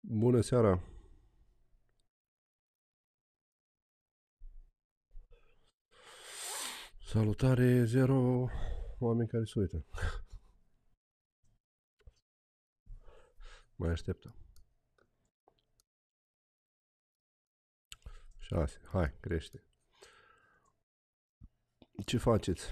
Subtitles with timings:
[0.00, 0.80] Bună seara!
[7.00, 8.48] Salutare zero
[8.98, 9.84] oameni care se uită.
[13.76, 14.47] Mai așteptăm.
[18.48, 18.80] 6.
[18.84, 19.64] Hai, crește.
[22.04, 22.66] Ce faceți?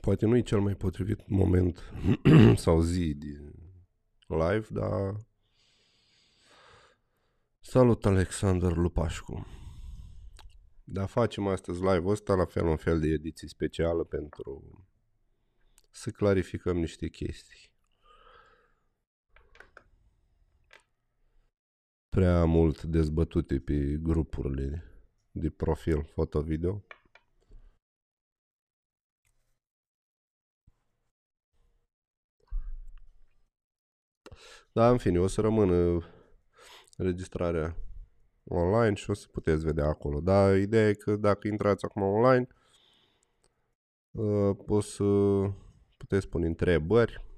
[0.00, 1.92] Poate nu e cel mai potrivit moment
[2.64, 3.54] sau zi de
[4.26, 5.16] live, dar...
[7.60, 9.46] Salut, Alexander Lupașcu.
[10.84, 14.86] Da, facem astăzi live-ul ăsta, la fel un fel de ediție specială pentru
[15.90, 17.71] să clarificăm niște chestii.
[22.16, 24.84] Prea mult dezbătute pe grupurile
[25.30, 26.84] de profil foto-video.
[34.72, 36.04] Da, în fine, o să rămână
[36.96, 37.76] registrarea
[38.44, 40.20] online și o să puteți vedea acolo.
[40.20, 42.46] Dar ideea e că dacă intrați acum online,
[44.10, 45.04] uh, o să
[45.96, 47.31] puteți pune întrebări.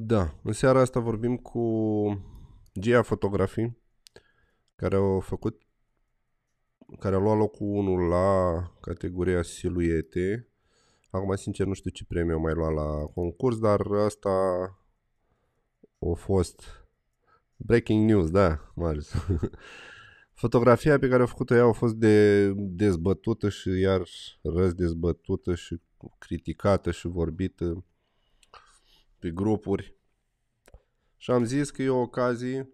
[0.00, 1.62] Da, în seara asta vorbim cu
[2.80, 3.78] Gia Fotografii,
[4.76, 5.62] care au făcut
[6.98, 10.48] care a luat locul 1 la categoria siluete.
[11.10, 14.30] Acum, sincer, nu știu ce premiu au mai luat la concurs, dar asta
[15.98, 16.62] a fost
[17.56, 19.14] breaking news, da, Marius.
[20.42, 24.02] Fotografia pe care a făcut-o ea a fost de dezbătută și iar
[24.42, 25.80] răzdezbătută și
[26.18, 27.84] criticată și vorbită
[29.18, 29.96] pe grupuri.
[31.16, 32.70] Și am zis că e o ocazie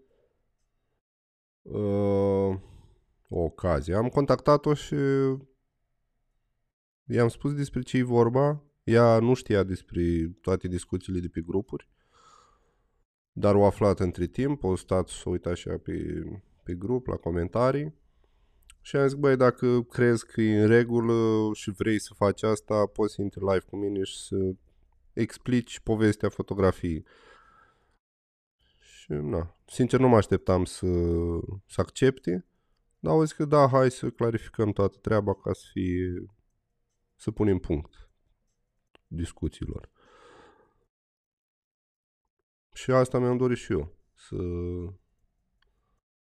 [1.63, 2.59] uh,
[3.29, 3.95] o ocazie.
[3.95, 4.97] Am contactat-o și
[7.05, 8.63] i-am spus despre ce e vorba.
[8.85, 10.03] Ea nu știa despre
[10.41, 11.89] toate discuțiile de pe grupuri
[13.37, 16.25] dar o aflat între timp, o stat să uita așa pe,
[16.63, 17.95] pe grup, la comentarii
[18.81, 22.87] și am zis, băi, dacă crezi că e în regulă și vrei să faci asta,
[22.87, 24.37] poți să intri live cu mine și să
[25.15, 27.07] explici povestea fotografiei.
[28.79, 30.87] Și, na, sincer nu mă așteptam să,
[31.67, 32.47] să accepte,
[32.99, 36.27] dar au zis că da, hai să clarificăm toată treaba ca să fie,
[37.17, 38.09] să punem punct
[39.07, 39.91] discuțiilor.
[42.73, 43.97] Și asta mi-am dorit și eu.
[44.15, 44.37] Să,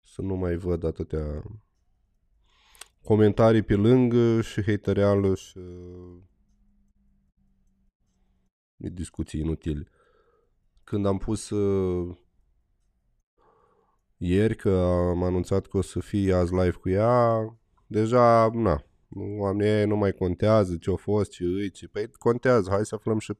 [0.02, 1.42] să nu mai văd atâtea
[3.02, 5.58] comentarii pe lângă și hatereală și
[8.90, 9.88] discuții inutile.
[10.84, 12.16] Când am pus uh,
[14.16, 14.70] ieri că
[15.10, 18.84] am anunțat că o să fie azi live cu ea, deja, na,
[19.38, 21.88] oamenii nu mai contează ce a fost, ce îi, ce...
[21.88, 23.32] Păi contează, hai să aflăm și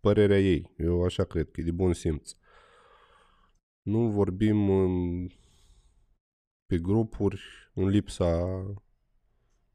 [0.00, 0.74] părerea ei.
[0.76, 2.32] Eu așa cred că e de bun simț.
[3.82, 5.26] Nu vorbim în,
[6.66, 7.42] pe grupuri
[7.74, 8.46] în lipsa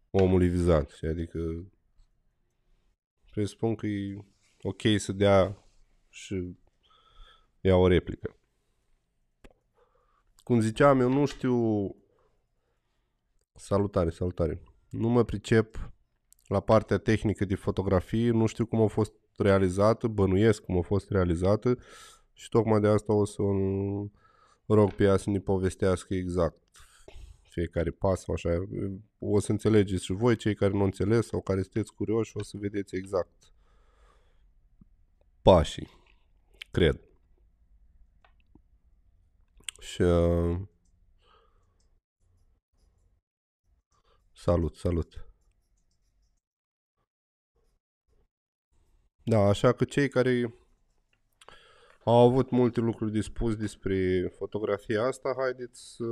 [0.10, 1.00] omului vizat.
[1.02, 1.40] Adică
[3.32, 4.26] presupun că e
[4.66, 5.68] ok să dea
[6.10, 6.58] și
[7.62, 8.36] ia o replică.
[10.44, 11.56] Cum ziceam, eu nu știu...
[13.56, 14.62] Salutare, salutare.
[14.90, 15.92] Nu mă pricep
[16.48, 21.10] la partea tehnică de fotografie, nu știu cum a fost realizată, bănuiesc cum a fost
[21.10, 21.78] realizată,
[22.34, 23.42] și tocmai de asta o să
[24.66, 26.62] rog pe ea să ne povestească exact
[27.42, 28.68] fiecare pas sau așa.
[29.20, 32.58] O să înțelegeți și voi, cei care nu înțeles sau care sunteți curioși, o să
[32.58, 33.55] vedeți exact
[35.46, 35.90] pașii.
[36.72, 37.00] Cred.
[39.80, 40.60] Și uh,
[44.34, 45.28] salut, salut.
[49.24, 50.54] Da, așa că cei care
[52.04, 55.34] au avut multe lucruri de spus despre fotografia asta.
[55.38, 56.04] Haideți să,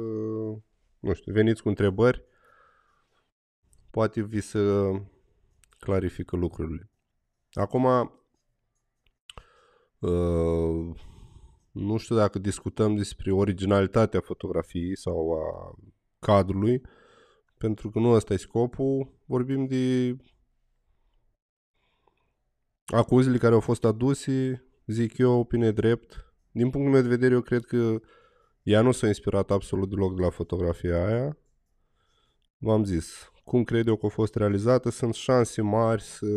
[1.00, 2.24] nu știu, veniți cu întrebări.
[3.92, 4.92] Poate vi să
[5.80, 6.90] clarifică lucrurile.
[7.54, 7.86] Acum,
[10.08, 10.96] uh,
[11.72, 15.76] nu știu dacă discutăm despre originalitatea fotografiei sau a
[16.20, 16.82] cadrului,
[17.58, 19.12] pentru că nu ăsta e scopul.
[19.26, 20.16] Vorbim de
[22.86, 26.34] acuzile care au fost aduse zic eu, opinie drept.
[26.52, 28.00] Din punctul meu de vedere, eu cred că
[28.64, 31.38] ea nu s-a inspirat absolut deloc de la fotografia aia.
[32.58, 36.28] V-am zis, cum cred eu că a fost realizată, sunt șanse mari să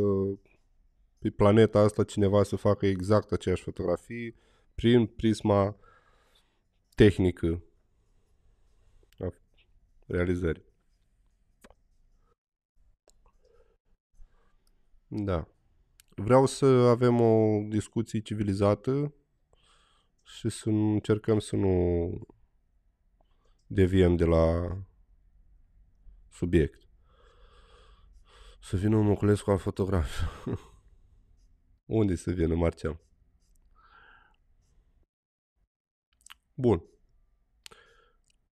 [1.31, 4.34] pe planeta asta cineva să facă exact aceeași fotografie,
[4.75, 5.76] prin prisma
[6.94, 7.62] tehnică
[9.19, 9.32] a
[10.06, 10.64] realizării.
[15.06, 15.49] Da.
[16.08, 19.14] Vreau să avem o discuție civilizată
[20.22, 22.20] și să încercăm să nu
[23.67, 24.76] deviem de la
[26.31, 26.88] subiect.
[28.61, 30.20] Să vină un Oculescu al fotograf.
[31.86, 33.00] Unde să vină, Marcel?
[36.54, 36.84] Bun.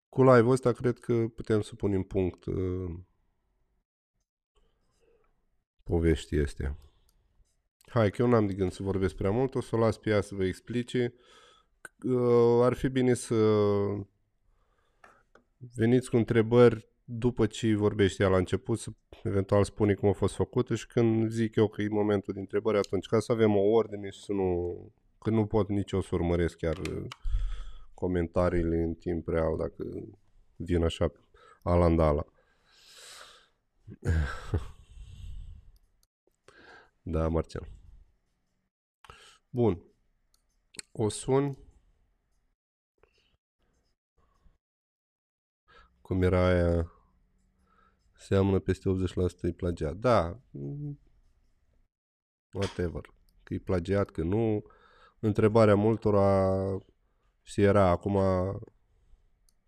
[0.08, 2.98] Cu live-ul ăsta cred că putem să punem punct uh,
[5.82, 6.78] poveștii astea.
[7.86, 10.10] Hai, că eu n-am de gând să vorbesc prea mult, o să o las pe
[10.10, 11.14] ea să vă explice.
[12.04, 13.34] Uh, ar fi bine să
[15.75, 18.90] veniți cu întrebări după ce vorbești ea la început, să
[19.25, 22.79] eventual spune cum a fost făcută și când zic eu că e momentul de întrebări,
[22.79, 24.79] atunci ca să avem o ordine și să nu...
[25.19, 27.06] Că nu pot nici eu să urmăresc chiar uh,
[27.94, 29.85] comentariile în timp real dacă
[30.56, 31.12] vin așa
[31.62, 32.26] alandala.
[37.03, 37.69] da, Marcel.
[39.50, 39.82] Bun.
[40.93, 41.59] O sun.
[46.00, 46.94] Cum era aia?
[48.25, 49.97] Seamănă peste 80% e plagiat.
[49.97, 50.41] Da.
[52.53, 53.00] Whatever.
[53.43, 54.62] Că e plagiat, că nu.
[55.21, 56.53] Întrebarea multora
[57.43, 58.15] și era acum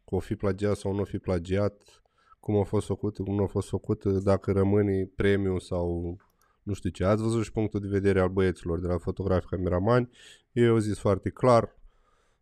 [0.05, 2.03] că o fi plagiat sau nu o fi plagiat,
[2.41, 6.17] cum a fost făcut, cum nu a fost făcut, dacă rămâne premiu sau
[6.63, 7.05] nu știu ce.
[7.05, 10.11] Ați văzut și punctul de vedere al băieților de la fotografi cameramani.
[10.53, 11.79] Eu au zis foarte clar,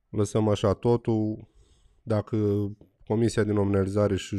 [0.09, 1.49] lăsăm așa totul,
[2.03, 2.37] dacă
[3.07, 4.37] comisia de nominalizare și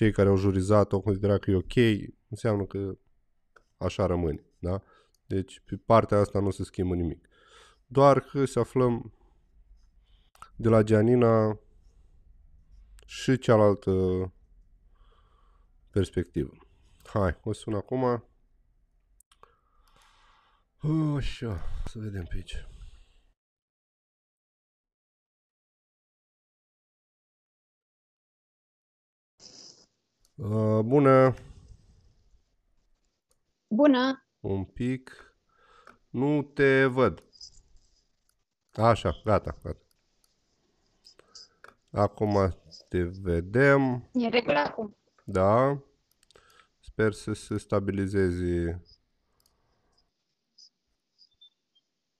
[0.00, 1.74] cei care au jurizat au considerat că e ok,
[2.28, 2.98] înseamnă că
[3.76, 4.44] așa rămâne.
[4.58, 4.82] Da?
[5.26, 7.28] Deci pe partea asta nu se schimbă nimic.
[7.86, 9.12] Doar că să aflăm
[10.56, 11.58] de la Gianina
[13.06, 13.92] și cealaltă
[15.90, 16.52] perspectivă.
[17.04, 18.24] Hai, o sun acum.
[21.16, 22.69] Așa, să vedem pe aici.
[30.40, 31.34] Uh, bună!
[33.68, 34.26] Bună!
[34.40, 35.34] Un pic.
[36.10, 37.22] Nu te văd.
[38.72, 39.78] Așa, gata, gata.
[41.90, 42.56] Acum
[42.88, 44.08] te vedem.
[44.12, 44.96] E regulă acum.
[45.24, 45.82] Da.
[46.78, 48.82] Sper să se stabilizeze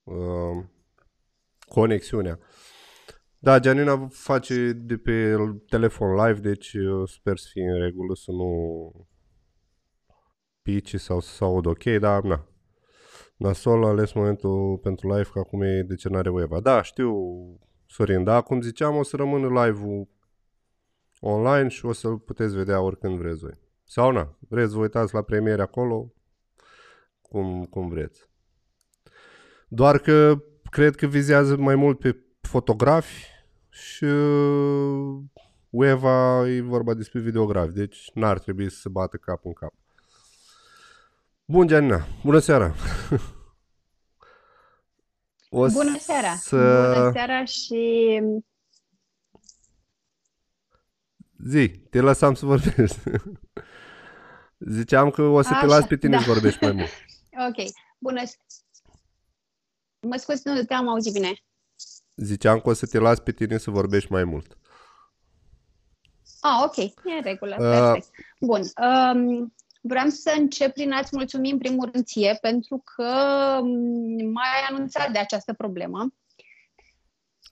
[0.03, 0.65] uh,
[1.67, 2.39] conexiunea.
[3.43, 5.35] Da, Gianina face de pe
[5.69, 8.91] telefon live, deci sper să fie în regulă, să nu
[10.61, 12.47] pici sau să se aud ok, dar na.
[13.35, 16.59] Nasol a ales momentul pentru live, că acum e de ce n-are Eva.
[16.59, 17.13] Da, știu,
[17.85, 20.07] Sorin, da, cum ziceam, o să rămână live-ul
[21.19, 23.59] online și o să-l puteți vedea oricând vreți voi.
[23.83, 26.13] Sau na, vreți vă uitați la premiere acolo,
[27.21, 28.29] cum, cum vreți.
[29.67, 33.30] Doar că cred că vizează mai mult pe fotografi
[33.71, 35.19] și uh,
[35.71, 39.73] Ueva e vorba despre videografi, deci n-ar trebui să se bată cap în cap.
[41.45, 42.73] Bun, Gianina, bună seara!
[45.53, 46.35] O Bună seara!
[46.35, 46.91] Să...
[46.95, 48.21] Bună seara și...
[51.45, 52.99] Zi, te lăsam să vorbești.
[54.77, 56.21] Ziceam că o să Așa, te las pe tine da.
[56.21, 56.89] să vorbești mai mult.
[57.47, 58.21] ok, bună.
[59.99, 61.33] Mă scuzi, nu te-am auzit bine.
[62.23, 64.57] Ziceam că o să te las pe tine să vorbești mai mult.
[66.39, 68.09] Ah, ok, e în regulă, uh, perfect.
[68.39, 73.11] Bun, um, Vreau să încep prin a-ți mulțumi în primul rând ție pentru că
[74.33, 76.13] m-ai anunțat de această problemă.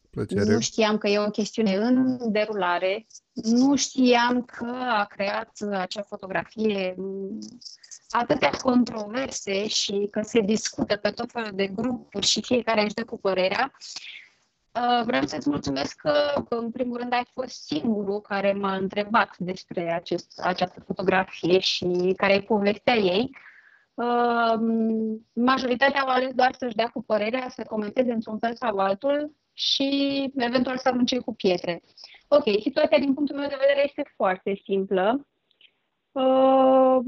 [0.09, 0.53] Plăcere.
[0.53, 6.95] Nu știam că e o chestiune în derulare, nu știam că a creat acea fotografie
[8.09, 13.05] atâtea controverse și că se discută pe tot felul de grupuri și fiecare își dă
[13.05, 13.71] cu părerea.
[13.73, 14.28] Uh,
[15.05, 20.39] vreau să-ți mulțumesc că, în primul rând, ai fost singurul care m-a întrebat despre acest,
[20.43, 23.29] această fotografie și care e povestea ei.
[23.93, 24.59] Uh,
[25.33, 30.31] majoritatea au ales doar să-și dea cu părerea, să comenteze într-un fel sau altul și
[30.35, 31.81] eventual să arunce cu pietre.
[32.27, 35.27] Ok, situația din punctul meu de vedere este foarte simplă.
[36.11, 36.99] Uh,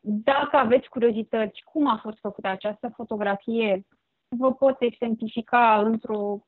[0.00, 3.86] dacă aveți curiozități cum a fost făcută această fotografie,
[4.28, 6.44] vă pot exemplifica într-o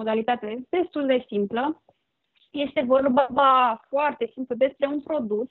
[0.00, 1.82] modalitate destul de simplă.
[2.50, 3.26] Este vorba
[3.88, 5.48] foarte simplu despre un produs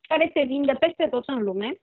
[0.00, 1.80] care se vinde peste tot în lume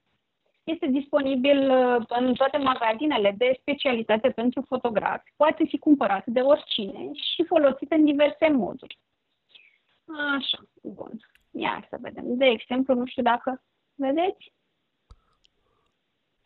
[0.74, 5.34] este disponibil uh, în toate magazinele de specialitate pentru fotografi.
[5.36, 9.00] Poate fi cumpărat de oricine și folosit în diverse moduri.
[10.36, 11.12] Așa, bun.
[11.52, 12.24] Ia să vedem.
[12.38, 13.64] De exemplu, nu știu dacă
[13.96, 14.54] vedeți.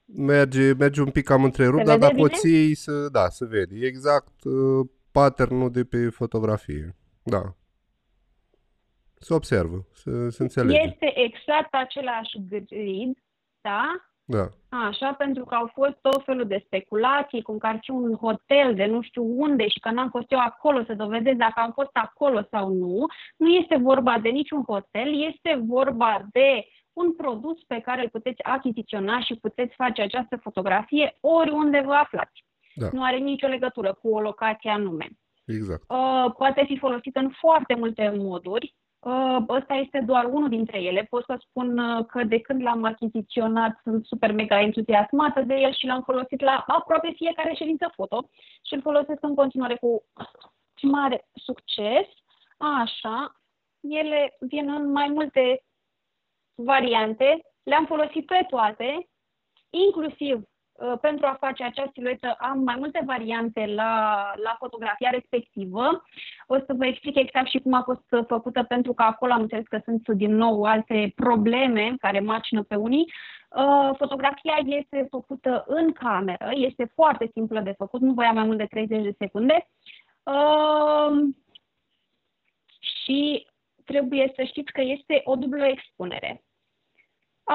[0.05, 3.85] Merge, merge un pic cam întrerupt, dar dacă poți să, da, să vede.
[3.85, 6.95] exact uh, patternul de pe fotografie.
[7.23, 7.41] Da.
[9.19, 10.81] Se observă, se, se înțelege.
[10.81, 13.17] Este exact același grid,
[13.61, 14.11] da?
[14.25, 14.47] Da.
[14.87, 18.75] Așa, pentru că au fost tot felul de speculații, cum că ar fi un hotel
[18.75, 21.89] de nu știu unde și că n-am fost eu acolo să dovedesc dacă am fost
[21.93, 23.05] acolo sau nu.
[23.37, 28.43] Nu este vorba de niciun hotel, este vorba de un produs pe care îl puteți
[28.43, 32.43] achiziționa și puteți face această fotografie oriunde vă aflați.
[32.75, 32.89] Da.
[32.91, 35.09] Nu are nicio legătură cu o locație anume.
[35.45, 35.83] Exact.
[35.87, 38.75] Uh, poate fi folosit în foarte multe moduri.
[38.99, 41.07] Uh, ăsta este doar unul dintre ele.
[41.09, 45.73] Pot să spun uh, că de când l-am achiziționat sunt super mega entuziasmată de el
[45.73, 48.29] și l-am folosit la aproape fiecare ședință foto
[48.65, 50.03] și îl folosesc în continuare cu
[50.81, 52.07] mare succes.
[52.57, 53.41] Așa,
[53.79, 55.63] ele vin în mai multe
[56.55, 59.09] variante, le-am folosit pe toate,
[59.69, 60.47] inclusiv Uh,
[61.01, 66.03] pentru a face acea siluetă am mai multe variante la, la fotografia respectivă.
[66.47, 69.67] O să vă explic exact și cum a fost făcută, pentru că acolo am înțeles
[69.67, 73.13] că sunt din nou alte probleme care macină pe unii.
[73.49, 78.57] Uh, fotografia este făcută în cameră, este foarte simplă de făcut, nu voia mai mult
[78.57, 79.67] de 30 de secunde.
[80.23, 81.29] Uh,
[82.79, 83.47] și
[83.85, 86.43] trebuie să știți că este o dublă expunere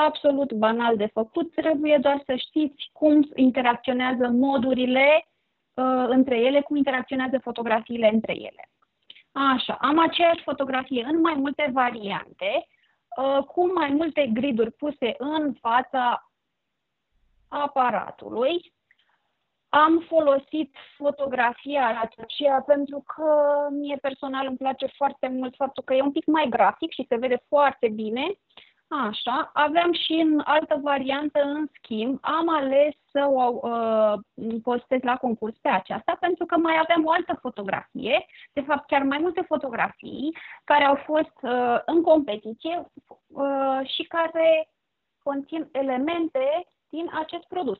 [0.04, 5.26] absolut banal de făcut, trebuie doar să știți cum interacționează modurile
[5.74, 8.70] uh, între ele, cum interacționează fotografiile între ele.
[9.32, 12.66] Așa, am aceeași fotografie în mai multe variante,
[13.16, 16.30] uh, cu mai multe griduri puse în fața
[17.48, 18.72] aparatului.
[19.68, 26.02] Am folosit fotografia aceea pentru că mie personal îmi place foarte mult faptul că e
[26.02, 28.38] un pic mai grafic și se vede foarte bine.
[28.88, 34.18] Așa, aveam și în altă variantă, în schimb, am ales să o uh,
[34.62, 39.02] postez la concurs pe aceasta pentru că mai aveam o altă fotografie, de fapt chiar
[39.02, 42.90] mai multe fotografii care au fost uh, în competiție
[43.26, 44.68] uh, și care
[45.22, 47.78] conțin elemente din acest produs,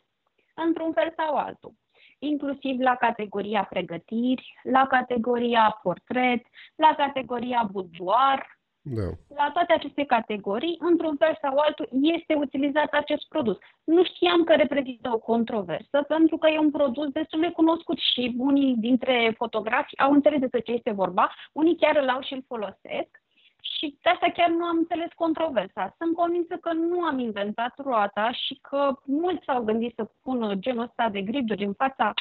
[0.55, 1.73] într-un fel sau altul.
[2.19, 8.56] Inclusiv la categoria pregătiri, la categoria portret, la categoria boudoir,
[8.89, 9.09] da.
[9.37, 13.57] La toate aceste categorii, într-un fel sau altul, este utilizat acest produs.
[13.85, 18.35] Nu știam că reprezintă o controversă, pentru că e un produs destul de cunoscut și
[18.39, 22.45] unii dintre fotografi au înțeles despre ce este vorba, unii chiar îl au și îl
[22.47, 23.23] folosesc.
[23.61, 25.95] Și de asta chiar nu am înțeles controversa.
[25.99, 30.83] Sunt convinsă că nu am inventat roata și că mulți s-au gândit să pună genul
[30.83, 32.13] ăsta de griduri în fața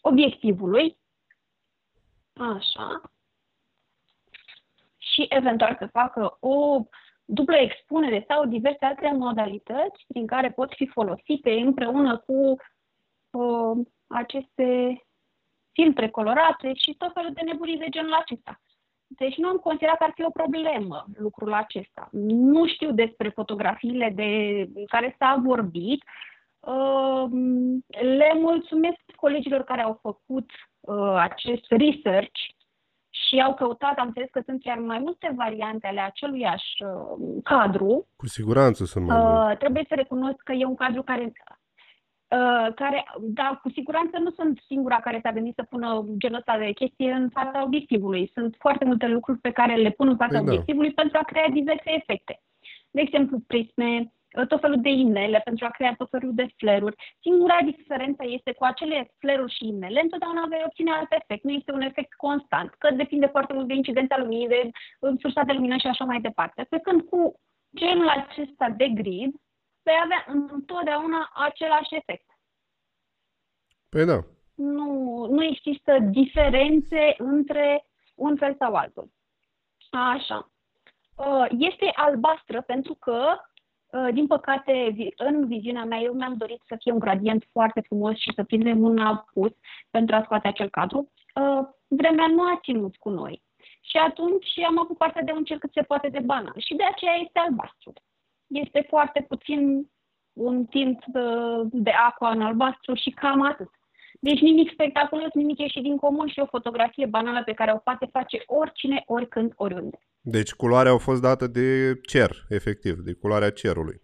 [0.00, 0.96] obiectivului.
[2.34, 3.00] Așa
[5.18, 6.82] și eventual să facă o
[7.24, 12.56] dublă expunere sau diverse alte modalități prin care pot fi folosite împreună cu
[13.30, 15.02] uh, aceste
[15.72, 18.60] filtre colorate și tot felul de nebunii de genul acesta.
[19.06, 22.08] Deci nu am considerat că ar fi o problemă lucrul acesta.
[22.12, 24.30] Nu știu despre fotografiile de
[24.86, 26.04] care s-a vorbit.
[26.60, 27.24] Uh,
[27.90, 32.40] le mulțumesc colegilor care au făcut uh, acest research
[33.28, 38.08] și au căutat, am înțeles că sunt chiar mai multe variante ale aceluiași uh, cadru.
[38.16, 39.54] Cu siguranță sunt mai uh, multe.
[39.54, 44.60] Trebuie să recunosc că e un cadru care, uh, care, da, cu siguranță nu sunt
[44.66, 48.30] singura care s-a gândit să pună genul ăsta de chestii în fața obiectivului.
[48.34, 50.52] Sunt foarte multe lucruri pe care le pun în fața păi da.
[50.52, 51.02] obiectivului da.
[51.02, 52.40] pentru a crea diverse efecte.
[52.90, 54.12] De exemplu, prisme,
[54.48, 56.96] tot felul de inele pentru a crea tot felul de fleruri.
[57.20, 61.44] Singura diferență este cu acele fleruri și inele, întotdeauna vei obține alt efect.
[61.44, 64.70] Nu este un efect constant, că depinde foarte mult de incidența luminii, de
[65.18, 66.66] sursa de lumină și așa mai departe.
[66.68, 67.40] Pe când cu
[67.76, 69.34] genul acesta de grid,
[69.82, 72.26] vei avea întotdeauna același efect.
[73.88, 74.24] Păi da.
[74.54, 79.10] Nu, nu există diferențe între un fel sau altul.
[79.90, 80.50] Așa.
[81.16, 83.47] Uh, este albastră pentru că Uh,
[84.12, 88.32] din păcate, în viziunea mea, eu mi-am dorit să fie un gradient foarte frumos și
[88.34, 89.52] să prindem un apus
[89.90, 91.12] pentru a scoate acel cadru.
[91.34, 93.42] Uh, vremea nu a ținut cu noi.
[93.80, 96.54] Și atunci am avut partea de un cer cât se poate de banal.
[96.56, 97.92] Și de aceea este albastru.
[98.46, 99.90] Este foarte puțin
[100.32, 103.70] un tint de, uh, de aqua în albastru și cam atât.
[104.18, 108.08] Deci nimic spectaculos, nimic ieșit din comun și o fotografie banală pe care o poate
[108.12, 109.98] face oricine, oricând, oriunde.
[110.20, 114.02] Deci culoarea a fost dată de cer, efectiv, de culoarea cerului.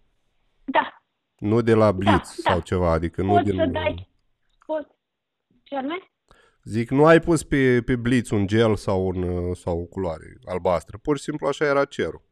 [0.65, 1.03] Da.
[1.39, 2.61] Nu de la Blitz da, sau da.
[2.61, 3.55] ceva, adică nu Poți din...
[3.55, 4.09] să dai...
[4.67, 4.89] Poți...
[5.63, 6.13] Ce anume?
[6.63, 10.99] Zic, nu ai pus pe, pe Blitz un gel sau, un, sau o culoare albastră.
[10.99, 12.23] Pur și simplu așa era cerul.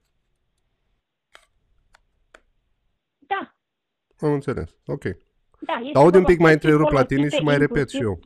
[3.18, 3.56] Da.
[4.18, 4.76] Am înțeles.
[4.86, 5.04] Ok.
[5.66, 8.18] Da, Aud un pic mai întrerup la tine și mai repet și eu.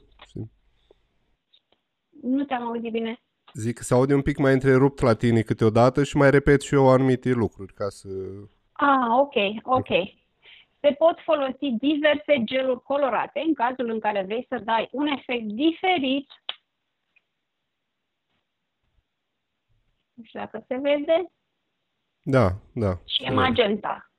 [2.22, 3.20] Nu te-am auzit bine.
[3.52, 6.88] Zic, se aude un pic mai întrerupt la tine câteodată și mai repet și eu
[6.88, 8.08] anumite lucruri ca să...
[8.72, 9.88] Ah, ok, ok.
[10.80, 15.44] Se pot folosi diverse geluri colorate în cazul în care vrei să dai un efect
[15.44, 16.28] diferit.
[20.12, 21.32] Nu știu dacă se vede.
[22.22, 22.98] Da, da.
[23.04, 24.10] Și e magenta.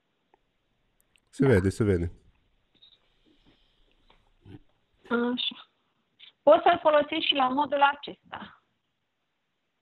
[1.29, 1.49] Se da.
[1.49, 2.11] vede, se vede.
[5.09, 5.71] Așa.
[6.41, 8.63] Poți să-l folosești și la modul acesta.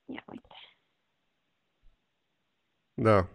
[0.05, 0.55] Ia uite.
[2.93, 3.27] Da.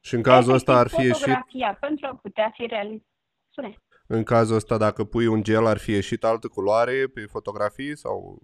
[0.00, 1.36] Și în cazul ăsta ar fi ieșit...
[1.80, 3.06] pentru a putea fi realizat.
[3.50, 3.78] Spune.
[4.06, 8.38] În cazul ăsta, dacă pui un gel, ar fi ieșit altă culoare pe fotografii sau...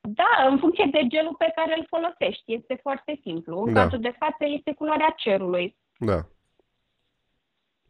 [0.00, 2.52] Da, în funcție de gelul pe care îl folosești.
[2.52, 3.62] Este foarte simplu.
[3.62, 3.82] În da.
[3.82, 5.76] cazul de față este culoarea cerului.
[5.98, 6.26] Da.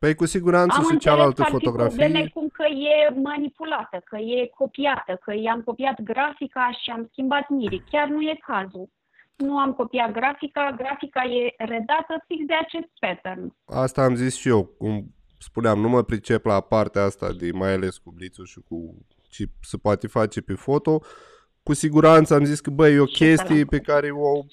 [0.04, 1.96] Păi cu siguranță Am și cealaltă fotografie.
[1.96, 7.49] probleme cum că e manipulată, că e copiată, că i-am copiat grafica și am schimbat
[7.49, 7.84] mirii.
[7.90, 8.88] Chiar nu e cazul.
[9.37, 13.54] Nu am copiat grafica, grafica e redată fix de acest pattern.
[13.64, 14.64] Asta am zis și eu.
[14.64, 19.06] Cum spuneam, nu mă pricep la partea asta de mai ales cu blițul și cu
[19.28, 21.02] ce se poate face pe foto.
[21.62, 24.44] Cu siguranță am zis că, băi, e o chestie pe care o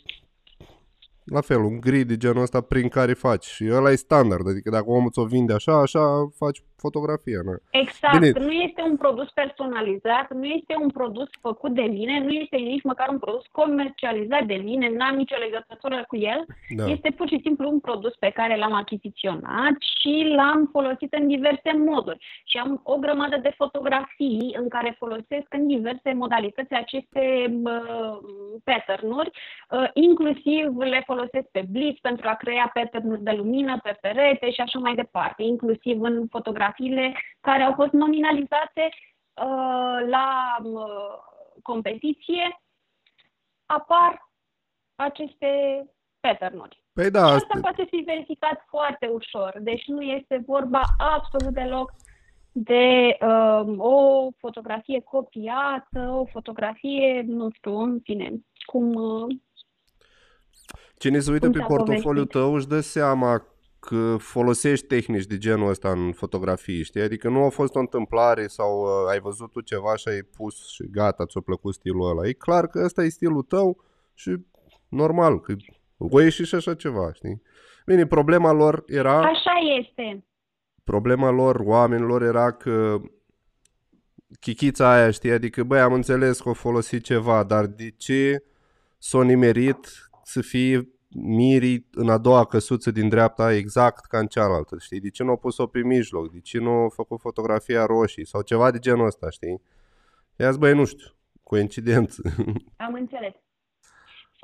[1.32, 3.46] la fel, un grid de genul ăsta prin care faci.
[3.46, 7.40] Și ăla e standard, adică dacă omul ți-o vinde așa, așa faci fotografia.
[7.48, 7.56] Nu?
[7.84, 8.46] Exact, Bine.
[8.46, 12.84] nu este un produs personalizat, nu este un produs făcut de mine, nu este nici
[12.84, 16.40] măcar un produs comercializat de mine, n-am nicio legătură cu el.
[16.78, 16.86] Da.
[16.94, 21.72] Este pur și simplu un produs pe care l-am achiziționat și l-am folosit în diverse
[21.90, 22.20] moduri.
[22.50, 27.24] Și am o grămadă de fotografii în care folosesc în diverse modalități aceste
[27.64, 28.18] uh,
[28.64, 34.52] pattern-uri, uh, inclusiv le folosesc pe blitz pentru a crea pattern de lumină pe perete
[34.52, 36.28] și așa mai departe, inclusiv în
[36.72, 38.90] fotografiile care au fost nominalizate
[39.34, 40.84] uh, la uh,
[41.62, 42.62] competiție,
[43.66, 44.32] apar
[44.96, 45.50] aceste
[46.20, 46.84] pattern-uri.
[46.94, 51.92] Păi da, și asta poate fi verificat foarte ușor, deci nu este vorba absolut deloc
[52.52, 58.32] de uh, o fotografie copiată, o fotografie, nu știu, în fine,
[58.66, 59.36] cum uh,
[60.98, 63.46] Cine se uită pe portofoliul tău își dă seama
[63.88, 67.02] că folosești tehnici de genul ăsta în fotografii, știi?
[67.02, 70.68] Adică nu a fost o întâmplare sau uh, ai văzut tu ceva și ai pus
[70.70, 72.28] și gata, ți-a plăcut stilul ăla.
[72.28, 74.38] E clar că ăsta e stilul tău și
[74.88, 75.56] normal, că
[75.98, 77.42] o ieși și așa ceva, știi?
[77.86, 79.20] Bine, problema lor era...
[79.20, 80.26] Așa este.
[80.84, 83.02] Problema lor, oamenilor, era că
[84.40, 85.32] chichița aia, știi?
[85.32, 88.44] Adică, băi, am înțeles că o folosi ceva, dar de ce
[88.98, 94.78] s-o nimerit să fie mirii în a doua căsuță din dreapta exact ca în cealaltă,
[94.80, 95.00] știi?
[95.00, 96.32] De ce nu au pus-o pe mijloc?
[96.32, 98.26] De ce nu au făcut fotografia roșii?
[98.26, 99.62] Sau ceva de genul ăsta, știi?
[100.36, 101.08] Ia băi, nu știu,
[101.44, 102.22] coincidență.
[102.78, 103.34] Am înțeles.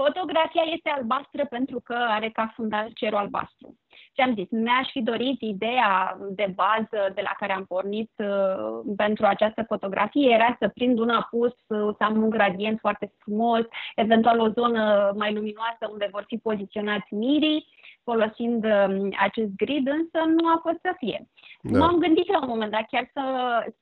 [0.03, 3.77] Fotografia este albastră pentru că are ca fundal cerul albastru.
[4.13, 8.93] Ce am zis, mi-aș fi dorit ideea de bază de la care am pornit uh,
[8.95, 13.61] pentru această fotografie era să prind un apus, uh, să am un gradient foarte frumos,
[13.95, 17.67] eventual o zonă mai luminoasă unde vor fi poziționați mirii
[18.09, 18.93] folosind um,
[19.27, 21.19] acest grid, însă nu a fost să fie.
[21.61, 21.77] Da.
[21.79, 23.25] M-am gândit la un moment dat chiar să,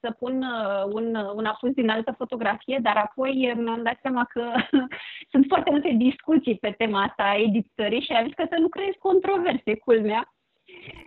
[0.01, 1.05] să pun uh, un,
[1.39, 4.43] un apus din altă fotografie, dar apoi mi-am dat seama că
[5.31, 8.67] sunt foarte multe discuții pe tema asta a editării și am zis că să nu
[8.67, 10.21] creez controverse, culmea.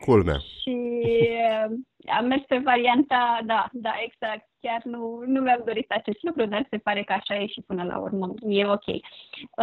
[0.01, 0.39] Culmea.
[0.61, 0.77] Și
[1.51, 1.69] uh,
[2.19, 4.47] am mers pe varianta, da, da, exact.
[4.61, 7.85] Chiar nu, nu mi-am dorit acest lucru, dar se pare că așa e și până
[7.85, 8.35] la urmă.
[8.47, 8.87] E ok.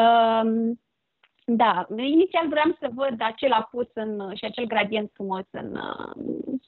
[0.04, 0.80] Um,
[1.46, 6.62] da, inițial vreau să văd acel apus în, și acel gradient frumos în uh,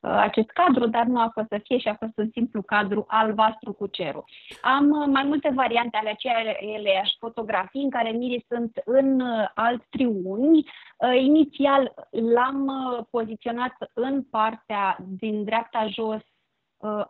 [0.00, 3.72] acest cadru, dar nu a fost să fie și a fost un simplu cadru albastru
[3.72, 4.24] cu cerul.
[4.62, 9.84] Am uh, mai multe variante ale aceleiași fotografii în care mirii sunt în uh, alt
[9.90, 10.64] triunghi.
[10.98, 12.70] Uh, inițial l-am
[13.10, 16.41] poziționat în partea din dreapta jos Uh,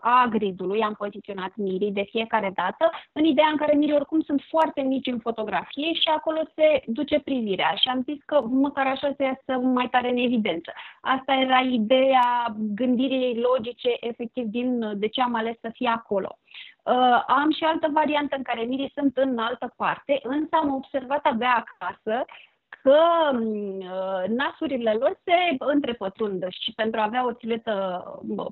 [0.01, 4.43] a gridului, am poziționat mirii de fiecare dată, în ideea în care mirii oricum sunt
[4.49, 9.15] foarte mici în fotografie și acolo se duce privirea și am zis că măcar așa
[9.17, 10.73] se iasă mai tare în evidență.
[11.01, 16.39] Asta era ideea gândirii logice efectiv din de ce am ales să fie acolo.
[16.85, 21.25] Uh, am și altă variantă în care mirii sunt în altă parte, însă am observat
[21.25, 22.25] abia acasă
[22.83, 28.05] că uh, nasurile lor se întrepătrundă și pentru a avea o siluetă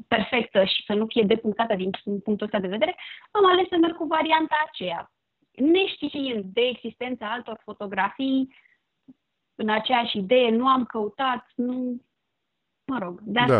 [0.08, 1.90] perfectă și să nu fie depunctată din
[2.24, 2.96] punctul ăsta de vedere,
[3.30, 5.12] am ales să merg cu varianta aceea.
[5.50, 8.54] Neștiind de existența altor fotografii
[9.54, 12.00] în aceeași idee, nu am căutat, nu...
[12.84, 13.56] Mă rog, de asta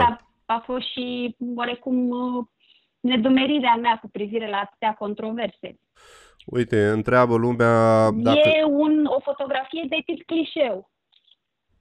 [0.46, 0.54] da.
[0.54, 2.46] a fost și oarecum uh,
[3.00, 5.78] nedumerirea mea cu privire la atâtea controverse.
[6.46, 8.10] Uite, întreabă lumea...
[8.10, 8.48] Dacă...
[8.48, 10.90] E un, o fotografie de tip clișeu.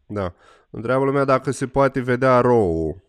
[0.08, 0.34] Da.
[0.70, 3.02] Întreabă lumea dacă se poate vedea row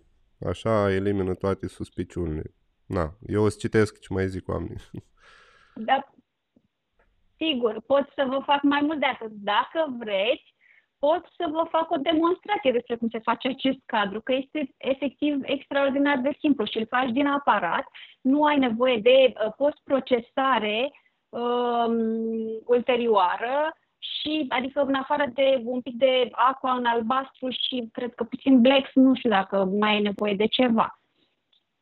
[0.47, 2.55] Așa elimină toate suspiciunile.
[2.87, 4.81] Na, eu o să citesc ce mai zic oamenii.
[5.75, 6.05] Da,
[7.37, 9.31] sigur, pot să vă fac mai mult de atât.
[9.31, 10.55] Dacă vreți,
[10.99, 15.39] pot să vă fac o demonstrație despre cum se face acest cadru, că este efectiv
[15.43, 17.87] extraordinar de simplu și îl faci din aparat,
[18.21, 20.91] nu ai nevoie de uh, postprocesare
[21.31, 21.95] um,
[22.67, 28.25] ulterioară și, adică în afară de un pic de aqua în albastru și cred că
[28.25, 31.01] puțin black, nu știu dacă mai ai nevoie de ceva.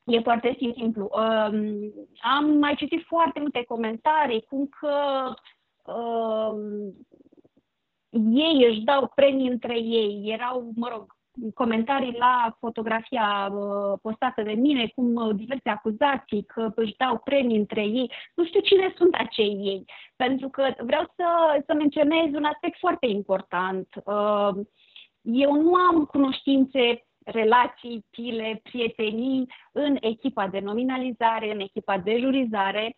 [0.04, 1.10] E foarte simplu.
[1.12, 5.24] Um, am mai citit foarte multe comentarii cum că
[5.92, 6.94] um,
[8.32, 10.22] ei își dau premii între ei.
[10.32, 11.17] Erau, mă rog,
[11.54, 17.58] comentarii la fotografia uh, postată de mine, cum uh, diverse acuzații că își dau premii
[17.58, 18.12] între ei.
[18.34, 19.84] Nu știu cine sunt acei ei,
[20.16, 21.26] pentru că vreau să,
[21.66, 23.88] să menționez un aspect foarte important.
[24.04, 24.50] Uh,
[25.20, 32.94] eu nu am cunoștințe relații, pile, prietenii în echipa de nominalizare, în echipa de jurizare.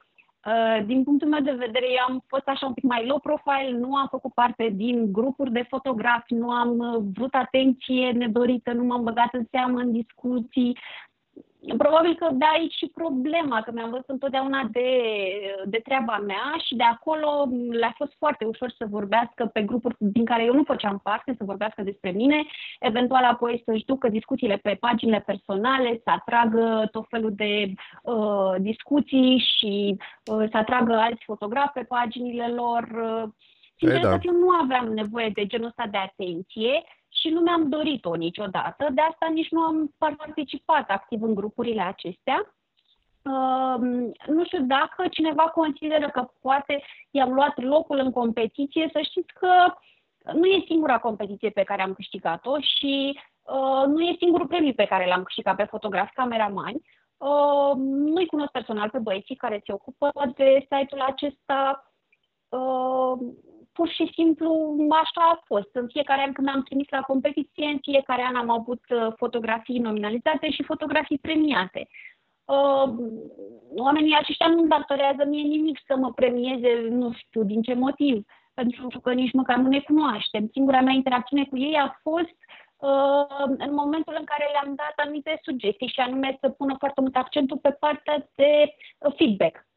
[0.47, 3.79] Uh, din punctul meu de vedere, eu am fost așa un pic mai low profile,
[3.79, 8.85] nu am făcut parte din grupuri de fotografi, nu am uh, vrut atenție nedorită, nu
[8.85, 10.79] m-am băgat în seamă în discuții,
[11.79, 14.89] Probabil că de aici și problema, că mi-am văzut întotdeauna de,
[15.65, 20.25] de treaba mea și de acolo le-a fost foarte ușor să vorbească pe grupuri din
[20.25, 22.45] care eu nu făceam parte, să vorbească despre mine,
[22.79, 29.45] eventual apoi să-și ducă discuțiile pe paginile personale, să atragă tot felul de uh, discuții
[29.57, 32.89] și uh, să atragă alți fotografi pe paginile lor.
[33.77, 34.19] Sincer, da.
[34.23, 39.01] eu nu aveam nevoie de genul ăsta de atenție și nu mi-am dorit-o niciodată, de
[39.01, 42.55] asta nici nu am participat activ în grupurile acestea.
[43.23, 43.75] Uh,
[44.27, 49.75] nu știu dacă cineva consideră că poate i-am luat locul în competiție, să știți că
[50.33, 54.85] nu e singura competiție pe care am câștigat-o și uh, nu e singurul premiu pe
[54.85, 56.83] care l-am câștigat pe fotografi cameramani.
[57.17, 61.85] Uh, nu-i cunosc personal pe băieții care se ocupă de site-ul acesta.
[63.81, 65.69] Uh, pur și simplu așa a fost.
[65.73, 69.79] În fiecare an când am trimis la competiție, în fiecare an am avut uh, fotografii
[69.79, 71.89] nominalizate și fotografii premiate.
[72.45, 72.89] Uh,
[73.77, 79.01] oamenii aceștia nu datorează mie nimic să mă premieze, nu știu din ce motiv, pentru
[79.01, 80.49] că nici măcar nu ne cunoaștem.
[80.53, 82.39] Singura mea interacțiune cu ei a fost
[82.77, 87.17] uh, în momentul în care le-am dat anumite sugestii și anume să pună foarte mult
[87.17, 88.75] accentul pe partea de
[89.17, 89.70] feedback Uh,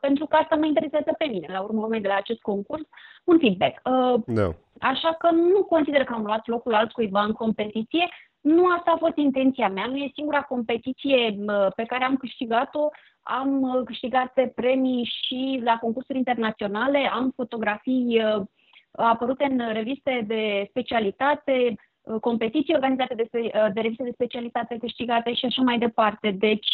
[0.00, 2.82] pentru că asta mă interesează pe mine, la urmă de la acest concurs,
[3.24, 3.80] un feedback.
[3.84, 4.50] Uh, da.
[4.80, 8.08] Așa că nu consider că am luat locul altcuiva în competiție.
[8.40, 12.88] Nu asta a fost intenția mea, nu e singura competiție uh, pe care am câștigat-o.
[13.22, 18.44] Am uh, câștigat premii și la concursuri internaționale, am fotografii uh,
[18.90, 23.28] apărute în reviste de specialitate, uh, competiții organizate de,
[23.72, 26.30] de reviste de specialitate câștigate și așa mai departe.
[26.30, 26.68] Deci,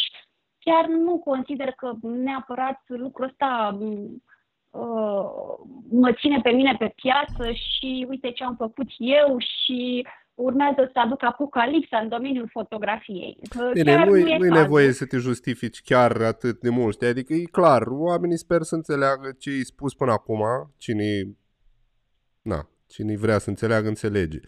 [0.63, 5.25] chiar nu consider că neapărat lucrul ăsta uh,
[5.89, 10.99] mă ține pe mine pe piață și uite ce am făcut eu și urmează să
[10.99, 13.37] aduc apocalipsa în domeniul fotografiei.
[13.73, 17.07] Bine, nu, nu e, nu e nevoie să te justifici chiar atât de mult, știi?
[17.07, 20.43] Adică e clar, oamenii sper să înțeleagă ce ai spus până acum,
[20.77, 21.37] cine
[22.41, 24.39] na, cine vrea să înțeleagă, înțelege.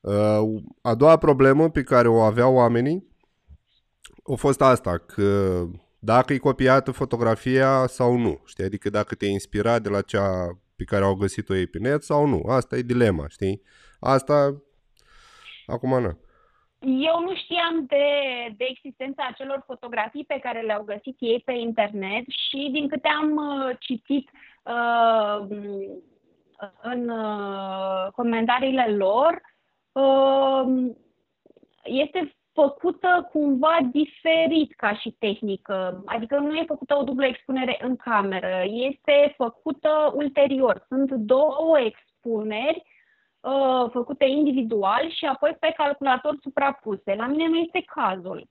[0.00, 3.15] Uh, a doua problemă pe care o aveau oamenii
[4.32, 5.62] a fost asta, că
[5.98, 8.64] dacă e copiată fotografia sau nu, știi?
[8.64, 12.26] Adică dacă te-ai inspirat de la cea pe care au găsit-o ei pe net sau
[12.26, 12.42] nu.
[12.48, 13.62] Asta e dilema, știi?
[14.00, 14.62] Asta,
[15.66, 16.18] acum nu.
[16.80, 18.06] Eu nu știam de,
[18.56, 23.36] de existența acelor fotografii pe care le-au găsit ei pe internet și din câte am
[23.36, 24.30] uh, citit
[24.64, 25.46] uh,
[26.82, 29.40] în uh, comentariile lor,
[29.92, 30.92] uh,
[31.84, 37.96] este făcută cumva diferit ca și tehnică, adică nu e făcută o dublă expunere în
[37.96, 40.84] cameră, este făcută ulterior.
[40.88, 42.82] Sunt două expuneri
[43.40, 47.14] uh, făcute individual și apoi pe calculator suprapuse.
[47.14, 48.48] La mine nu este cazul.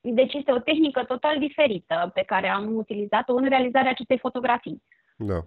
[0.00, 4.82] Deci este o tehnică total diferită pe care am utilizat-o în realizarea acestei fotografii.
[5.16, 5.44] Da.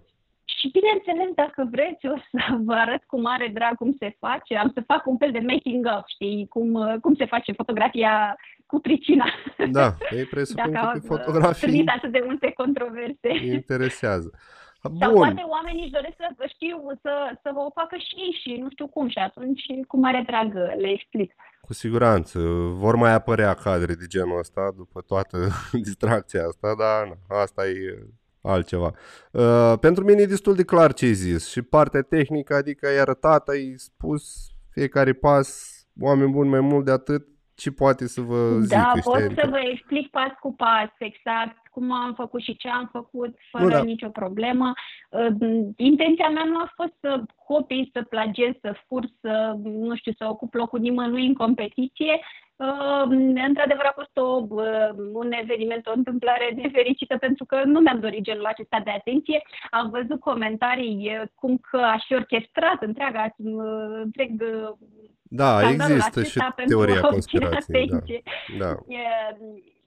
[0.62, 4.56] Și bineînțeles, dacă vreți, o să vă arăt cu mare drag cum se face.
[4.56, 6.68] Am să fac un fel de making-of, știi, cum,
[7.04, 9.26] cum se face fotografia cu pricina.
[9.78, 11.86] Da, ei presupun că pe fotografii...
[11.96, 13.30] atât de multe controverse.
[13.60, 14.30] Interesează.
[14.82, 14.98] Bun.
[15.00, 18.68] Sau poate oamenii își doresc să știu, să, să o facă și ei și nu
[18.70, 21.34] știu cum și atunci cu mare drag le explic.
[21.60, 22.38] Cu siguranță.
[22.82, 25.38] Vor mai apărea cadre de genul ăsta după toată
[25.88, 28.06] distracția asta, dar na, asta e
[28.42, 28.92] altceva.
[29.32, 32.98] Uh, pentru mine e destul de clar ce ai zis și partea tehnică, adică ai
[32.98, 38.50] arătat, ai spus fiecare pas, oameni buni mai mult de atât, ce poate să vă
[38.50, 38.74] da, zică.
[38.74, 39.40] Da, pot adică...
[39.42, 43.64] să vă explic pas cu pas exact cum am făcut și ce am făcut, fără
[43.64, 43.82] nu, da.
[43.82, 44.72] nicio problemă.
[45.10, 45.26] Uh,
[45.76, 50.24] intenția mea nu a fost să copii, să plagiez, să fur, să, nu știu, să
[50.28, 52.20] ocup locul nimănui în competiție.
[52.62, 53.04] Uh,
[53.46, 58.22] într-adevăr a fost o, uh, un eveniment, o întâmplare nefericită pentru că nu mi-am dorit
[58.22, 59.42] genul acesta de atenție.
[59.70, 63.34] Am văzut comentarii cum că aș fi orchestrat întreaga,
[64.02, 64.30] întreg
[65.22, 67.88] da, există și teoria conspirației.
[68.58, 68.66] Da.
[68.66, 68.74] Da.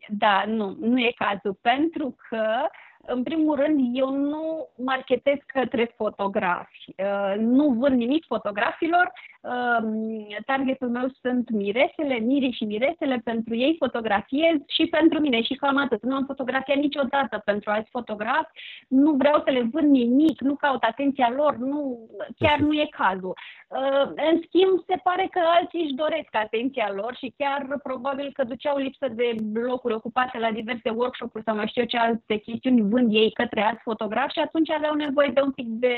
[0.07, 2.67] da, nu, nu e cazul, pentru că
[3.07, 6.93] în primul rând, eu nu marketez către fotografi.
[6.97, 9.11] Uh, nu vând nimic fotografilor.
[9.45, 13.21] Um, targetul meu sunt miresele, mirii și miresele.
[13.23, 16.03] Pentru ei fotografiez și pentru mine și cam atât.
[16.03, 18.51] Nu am fotografiat niciodată pentru alți fotografi.
[18.87, 21.99] Nu vreau să le vând nimic, nu caut atenția lor, nu,
[22.37, 23.33] chiar nu e cazul.
[23.67, 28.43] Uh, în schimb, se pare că alții își doresc atenția lor și chiar probabil că
[28.43, 32.89] duceau lipsă de locuri ocupate la diverse workshop-uri sau mai știu eu ce alte chestiuni
[32.89, 35.95] vând ei către alți fotografi și atunci aveau nevoie de un pic de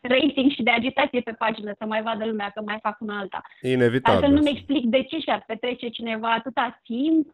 [0.00, 3.42] rating și de agitație pe pagină să mai vadă lumea că mai fac una alta.
[3.62, 4.20] Inevitabil.
[4.20, 7.30] Să nu-mi explic de ce și-ar petrece cineva atâta timp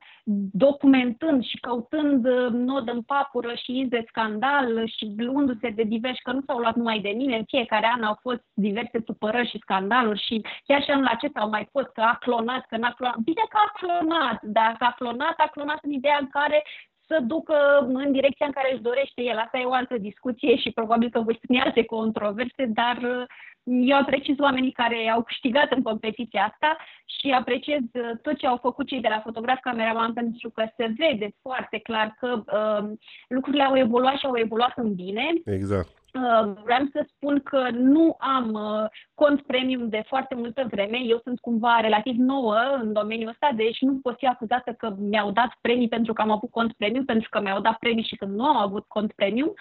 [0.53, 6.23] documentând și căutând uh, nod în papură și iz de scandal și luându-se de diversi,
[6.23, 9.59] că nu s-au luat numai de mine, în fiecare an au fost diverse supărări și
[9.61, 13.19] scandaluri și chiar și anul acesta au mai fost că a clonat, că n-a clonat.
[13.19, 16.65] Bine că a clonat, dacă a clonat, a clonat în ideea în care
[17.07, 17.57] să ducă
[17.93, 19.39] în direcția în care își dorește el.
[19.39, 23.25] Asta e o altă discuție și probabil că voi spune alte controverse, dar uh,
[23.65, 28.57] eu apreciez oamenii care au câștigat în competiția asta și apreciez uh, tot ce au
[28.57, 32.91] făcut cei de la fotograf cameraman pentru că se vede foarte clar că uh,
[33.29, 35.33] lucrurile au evoluat și au evoluat în bine.
[35.45, 36.04] Exact.
[36.15, 40.99] Uh, vreau să spun că nu am uh, cont premium de foarte multă vreme.
[40.99, 45.31] Eu sunt cumva relativ nouă în domeniul ăsta, deci nu pot fi acuzată că mi-au
[45.31, 48.25] dat premii pentru că am avut cont premium, pentru că mi-au dat premii și că
[48.25, 49.55] nu am avut cont premium.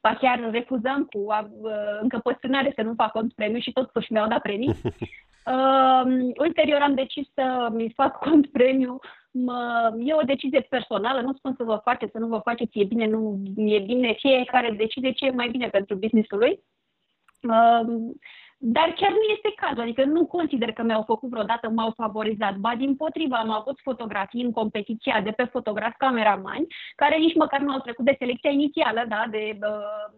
[0.00, 1.44] Ba chiar refuzăm cu uh,
[2.00, 4.74] încăpățânare să nu fac cont premium și totuși mi-au dat premii.
[5.46, 9.00] Uh, ulterior am decis să mi fac cont premium
[9.34, 12.84] mă, e o decizie personală, nu spun să vă faceți, să nu vă faceți, e
[12.84, 16.60] bine, nu e bine, fiecare decide ce e mai bine pentru businessul lui.
[17.42, 18.14] Uh,
[18.58, 22.56] dar chiar nu este cazul, adică nu consider că mi-au făcut vreodată, m-au favorizat.
[22.56, 26.66] Ba din potriva, am avut fotografii în competiția de pe fotograf cameramani,
[26.96, 30.12] care nici măcar nu au trecut de selecția inițială, da, de uh,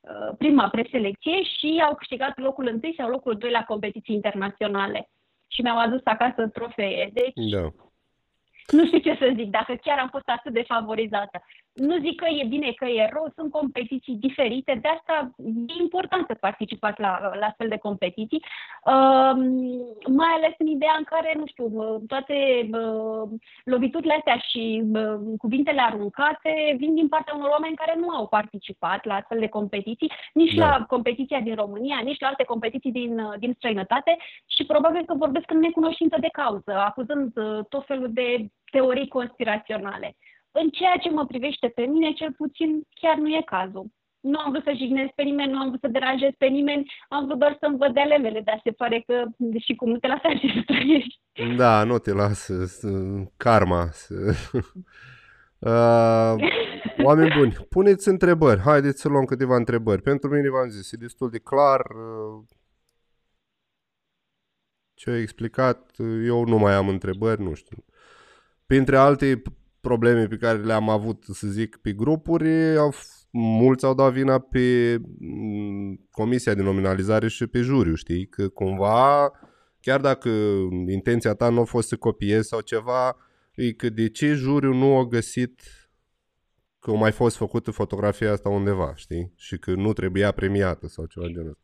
[0.00, 5.08] uh, prima preselecție și au câștigat locul întâi sau locul doi la competiții internaționale.
[5.46, 7.10] Și mi-au adus acasă trofee.
[7.12, 7.68] Deci, da
[8.66, 11.44] nu știu ce să zic, dacă chiar am fost atât de favorizată.
[11.76, 15.30] Nu zic că e bine, că e rău, sunt competiții diferite, de asta
[15.68, 18.42] e important să participați la, la astfel de competiții,
[18.84, 19.34] uh,
[20.20, 21.66] mai ales în ideea în care, nu știu,
[22.06, 22.34] toate
[22.72, 23.28] uh,
[23.64, 29.04] loviturile astea și uh, cuvintele aruncate vin din partea unor oameni care nu au participat
[29.04, 30.66] la astfel de competiții, nici da.
[30.66, 35.50] la competiția din România, nici la alte competiții din, din străinătate și probabil că vorbesc
[35.50, 40.16] în necunoștință de cauză, acuzând uh, tot felul de teorii conspiraționale.
[40.60, 43.86] În ceea ce mă privește pe mine, cel puțin, chiar nu e cazul.
[44.20, 47.26] Nu am vrut să jignesc pe nimeni, nu am vrut să deranjez pe nimeni, am
[47.26, 50.62] vrut doar să-mi văd elemele, dar se pare că, deși cum nu te lasă să
[50.66, 51.20] trăiești.
[51.56, 52.54] Da, nu te lasă,
[53.36, 53.84] karma.
[55.58, 56.34] Uh,
[57.02, 58.60] oameni buni, puneți întrebări.
[58.60, 60.02] Haideți să luăm câteva întrebări.
[60.02, 61.80] Pentru mine v-am zis, e destul de clar.
[61.80, 62.44] Uh,
[64.94, 67.84] ce a explicat, eu nu mai am întrebări, nu știu.
[68.66, 69.42] Printre alte
[69.86, 72.94] probleme pe care le-am avut, să zic, pe grupuri, au,
[73.30, 78.26] mulți au dat vina pe mm, comisia de nominalizare și pe juriu, știi?
[78.26, 79.30] Că cumva,
[79.80, 80.28] chiar dacă
[80.88, 83.16] intenția ta nu a fost să copiezi sau ceva,
[83.54, 85.62] e că de ce juriu nu a găsit
[86.78, 89.32] că a mai fost făcută fotografia asta undeva, știi?
[89.36, 91.58] Și că nu trebuia premiată sau ceva de genul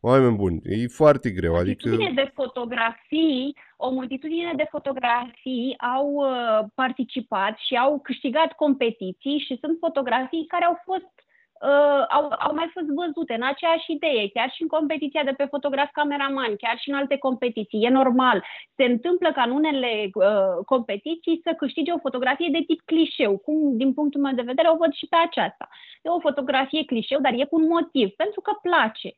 [0.00, 1.54] Oameni buni, e foarte greu.
[1.54, 1.90] O adică...
[2.14, 9.76] de fotografii, o multitudine de fotografii au uh, participat și au câștigat competiții și sunt
[9.80, 11.12] fotografii care au fost
[11.60, 15.44] uh, au, au mai fost văzute în aceeași idee, chiar și în competiția de pe
[15.44, 17.82] fotograf cameraman, chiar și în alte competiții.
[17.84, 18.44] E normal.
[18.76, 23.76] Se întâmplă ca în unele uh, competiții să câștige o fotografie de tip clișeu, cum
[23.76, 25.68] din punctul meu de vedere o văd și pe aceasta.
[26.02, 29.10] E o fotografie clișeu, dar e cu un motiv, pentru că place.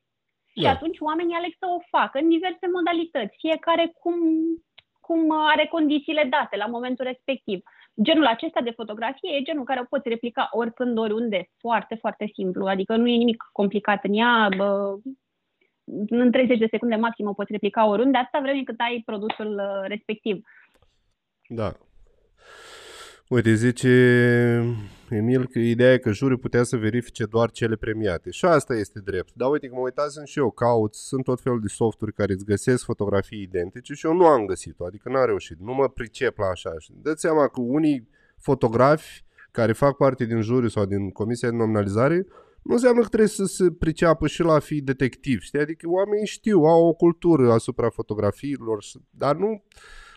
[0.55, 0.69] Și da.
[0.69, 4.17] atunci oamenii aleg să o facă în diverse modalități, fiecare cum,
[4.99, 7.59] cum are condițiile date la momentul respectiv.
[8.01, 11.49] Genul acesta de fotografie e genul care o poți replica oricând, oriunde.
[11.57, 12.65] Foarte, foarte simplu.
[12.65, 14.49] Adică nu e nimic complicat în ea.
[14.57, 14.97] Bă,
[16.09, 18.17] în 30 de secunde maxim o poți replica oriunde.
[18.17, 20.45] Asta vreme cât ai produsul uh, respectiv.
[21.47, 21.71] Da.
[23.27, 23.89] Uite, zice
[25.15, 28.31] Emil că ideea e că juriul putea să verifice doar cele premiate.
[28.31, 29.31] Și asta este drept.
[29.33, 32.45] Dar uite că mă uitasem și eu, caut, sunt tot felul de softuri care îți
[32.45, 36.45] găsesc fotografii identice și eu nu am găsit-o, adică n-am reușit, nu mă pricep la
[36.45, 36.71] așa.
[37.01, 42.25] Dă seama că unii fotografi care fac parte din juriu sau din comisia de nominalizare
[42.61, 45.59] nu înseamnă că trebuie să se priceapă și la fi detectiv, știi?
[45.59, 49.63] Adică oamenii știu, au o cultură asupra fotografiilor, dar nu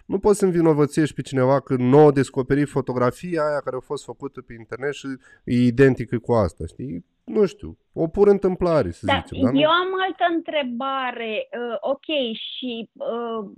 [0.04, 4.04] nu poți să învinovățești pe cineva că nu a descoperit fotografia aia care a fost
[4.04, 5.06] făcută pe internet și
[5.44, 7.04] e identică cu asta, știi?
[7.24, 9.44] Nu știu, o pură întâmplare, să da, zicem.
[9.44, 11.48] Dar eu am altă întrebare.
[11.50, 13.50] Uh, ok, și uh,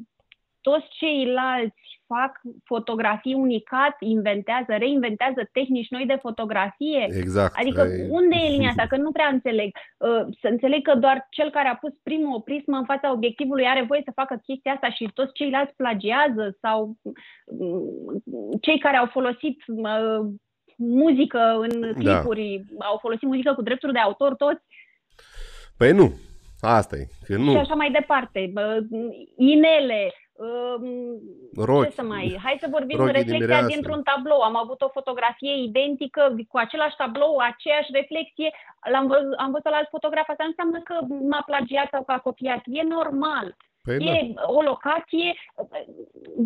[0.68, 7.06] toți ceilalți fac fotografii unicat, inventează, reinventează tehnici noi de fotografie.
[7.08, 7.54] Exact.
[7.56, 8.08] Adică ai...
[8.08, 8.86] unde e linia asta?
[8.92, 9.70] Că nu prea înțeleg.
[9.98, 13.66] Uh, să înțeleg că doar cel care a pus primul o prismă în fața obiectivului
[13.66, 16.96] are voie să facă chestia asta și toți ceilalți plagiază sau
[17.58, 20.20] mm, cei care au folosit uh,
[20.76, 21.92] muzică în da.
[21.98, 22.84] clipuri, da.
[22.84, 24.62] au folosit muzică cu drepturi de autor toți.
[25.76, 26.12] Păi nu,
[26.60, 27.06] asta e.
[27.26, 27.50] Că nu.
[27.50, 28.52] Și așa mai departe.
[29.36, 30.12] Inele,
[31.56, 31.88] Rochi.
[31.88, 32.38] Ce să mai...
[32.42, 34.40] Hai să vorbim Rochi reflexia din dintr-un tablou.
[34.40, 38.50] Am avut o fotografie identică cu același tablou, aceeași reflexie.
[38.92, 40.28] L-am văzut, am văzut la alt fotograf.
[40.28, 40.96] Asta nu înseamnă că
[41.30, 42.62] m-a plagiat sau că a copiat.
[42.64, 43.56] E normal.
[43.82, 44.42] Păi e da.
[44.46, 45.34] o locație,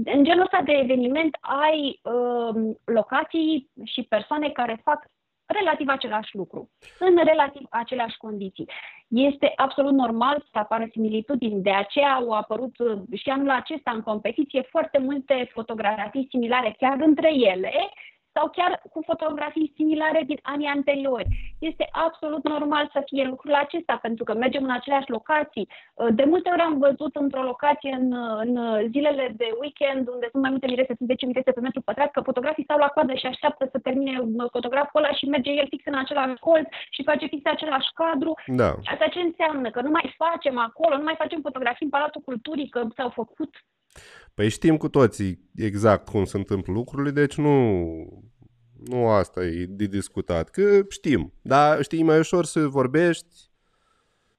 [0.05, 5.05] în genul ăsta de eveniment ai uh, locații și persoane care fac
[5.53, 8.69] relativ același lucru, în relativ aceleași condiții.
[9.09, 12.75] Este absolut normal să apară similitudini, de aceea au apărut
[13.13, 17.73] și anul acesta în competiție foarte multe fotografii similare chiar între ele,
[18.33, 21.29] sau chiar cu fotografii similare din anii anteriori.
[21.59, 25.69] Este absolut normal să fie lucrul acesta, pentru că mergem în aceleași locații.
[26.11, 28.13] De multe ori am văzut într-o locație în,
[28.45, 28.53] în
[28.91, 32.21] zilele de weekend, unde sunt mai multe mirese, sunt 10 mirese pe metru pătrat, că
[32.21, 34.13] fotografii stau la coadă și așteaptă să termine
[34.51, 38.33] fotograful ăla și merge el fix în același colț și face fix același cadru.
[38.47, 38.71] Da.
[38.93, 39.71] Asta ce înseamnă?
[39.71, 43.51] Că nu mai facem acolo, nu mai facem fotografii în Palatul Culturii, că s-au făcut
[44.35, 47.85] Păi știm cu toții exact cum se întâmplă lucrurile, deci nu,
[48.85, 50.51] nu asta e de discutat.
[50.51, 53.51] Că știm, dar știi, mai ușor să vorbești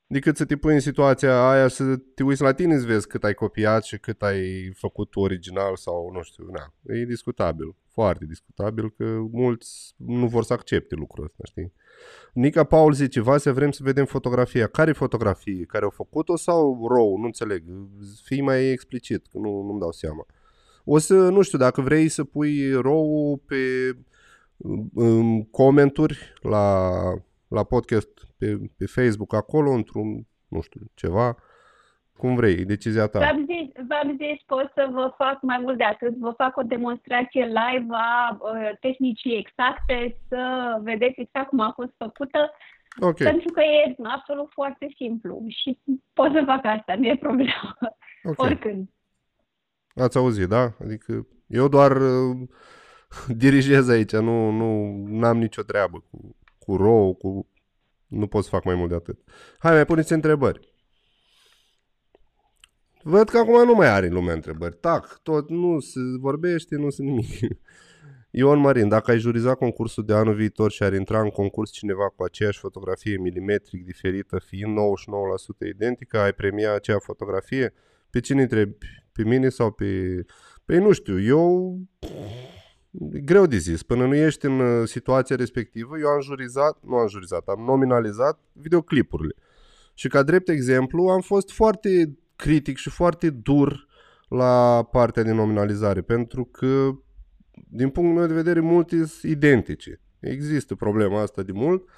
[0.07, 3.23] decât să te pui în situația aia să te uiți la tine să vezi cât
[3.23, 8.89] ai copiat și cât ai făcut original sau nu știu, na, e discutabil, foarte discutabil
[8.89, 11.73] că mulți nu vor să accepte lucrul ăsta, știi?
[12.33, 14.67] Nica Paul zice, Vasea, vrem să vedem fotografia.
[14.67, 15.65] Care fotografie?
[15.65, 17.17] Care au făcut-o sau row?
[17.17, 17.63] Nu înțeleg.
[18.23, 20.25] Fii mai explicit, că nu, nu-mi dau seama.
[20.83, 23.55] O să, nu știu, dacă vrei să pui row pe
[24.93, 26.89] în comenturi la,
[27.47, 31.37] la podcast pe, pe Facebook, acolo, într-un, nu știu, ceva,
[32.21, 33.19] cum vrei, e decizia ta.
[33.19, 36.61] V-am zis, v-am zis, pot să vă fac mai mult de atât, vă fac o
[36.75, 40.41] demonstrație live a uh, tehnicii exacte, să
[40.81, 42.51] vedeți exact cum a fost făcută,
[42.99, 43.31] okay.
[43.31, 45.79] pentru că e absolut foarte simplu și
[46.13, 47.77] pot să fac asta, nu e problemă,
[48.23, 48.45] okay.
[48.45, 48.89] oricând.
[49.95, 50.63] Ați auzit, da?
[50.83, 52.37] Adică eu doar uh,
[53.43, 57.47] dirigez aici, nu, nu am nicio treabă cu, cu RAW, cu...
[58.07, 59.19] Nu pot să fac mai mult de atât.
[59.59, 60.70] Hai, mai puneți întrebări.
[63.03, 64.77] Văd că acum nu mai are lumea întrebări.
[64.79, 67.27] Tac, tot nu se vorbește, nu se nimic.
[68.31, 72.09] Ion Marin, dacă ai jurizat concursul de anul viitor și ar intra în concurs cineva
[72.15, 74.77] cu aceeași fotografie milimetric diferită, fiind
[75.65, 77.73] 99% identică, ai premia acea fotografie?
[78.09, 78.77] Pe cine întrebi?
[79.11, 80.21] Pe mine sau pe...
[80.65, 81.77] Păi nu știu, eu...
[83.25, 83.83] Greu de zis.
[83.83, 88.39] Până nu ești în uh, situația respectivă, eu am jurizat, nu am jurizat, am nominalizat
[88.51, 89.35] videoclipurile.
[89.93, 93.87] Și ca drept exemplu, am fost foarte critic și foarte dur
[94.27, 96.89] la partea de nominalizare, pentru că,
[97.67, 100.01] din punctul meu de vedere, multe sunt identice.
[100.19, 101.89] Există problema asta de mult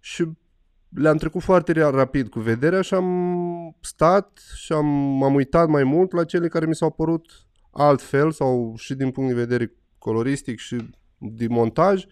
[0.00, 0.24] și
[0.88, 6.12] le-am trecut foarte rapid cu vederea și am stat și am, m-am uitat mai mult
[6.12, 7.30] la cele care mi s-au părut
[7.70, 10.76] altfel sau și din punct de vedere coloristic și
[11.18, 12.04] de montaj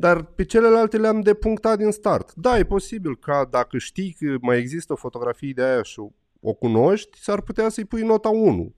[0.00, 2.34] dar pe celelalte le-am depunctat din start.
[2.34, 6.00] Da, e posibil ca dacă știi că mai există fotografii de aia și
[6.40, 8.74] o cunoști, s-ar putea să-i pui nota 1.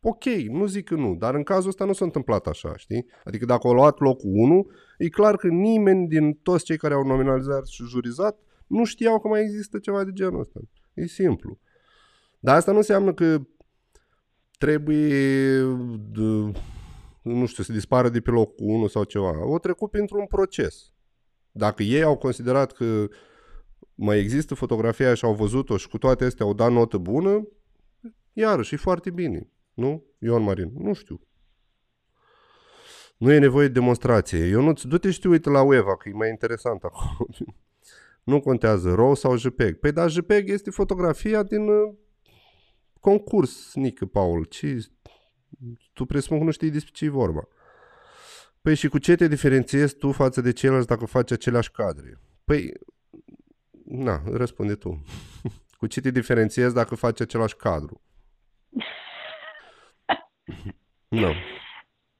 [0.00, 3.06] Ok, nu zic că nu, dar în cazul ăsta nu s-a întâmplat așa, știi?
[3.24, 4.66] Adică dacă au luat locul 1,
[4.98, 9.28] e clar că nimeni din toți cei care au nominalizat și jurizat nu știau că
[9.28, 10.60] mai există ceva de genul ăsta.
[10.94, 11.58] E simplu.
[12.38, 13.40] Dar asta nu înseamnă că
[14.58, 15.60] trebuie,
[16.10, 16.52] de,
[17.22, 19.46] nu știu, să dispară de pe locul 1 sau ceva.
[19.46, 20.92] O trecut printr-un proces.
[21.52, 23.06] Dacă ei au considerat că
[23.96, 27.48] mai există fotografia și au văzut-o și cu toate astea au dat notă bună,
[28.32, 29.50] iarăși e foarte bine.
[29.74, 30.04] Nu?
[30.18, 30.72] Ion Marin.
[30.78, 31.20] Nu știu.
[33.16, 34.46] Nu e nevoie de demonstrație.
[34.46, 37.26] Eu nu-ți du-te și uite la UEVA, că e mai interesant acolo.
[38.30, 39.78] nu contează RAW sau JPEG.
[39.78, 41.94] Păi da, JPEG este fotografia din uh,
[43.00, 44.44] concurs, Nică Paul.
[44.44, 44.86] Ce...
[45.92, 47.48] Tu presupun că nu știi despre ce e vorba.
[48.62, 52.20] Păi și cu ce te diferențiezi tu față de ceilalți dacă faci aceleași cadre?
[52.44, 52.72] Păi,
[53.88, 55.02] na, răspunde tu.
[55.78, 58.00] cu ce te diferențiezi dacă faci același cadru?
[61.08, 61.32] Nu.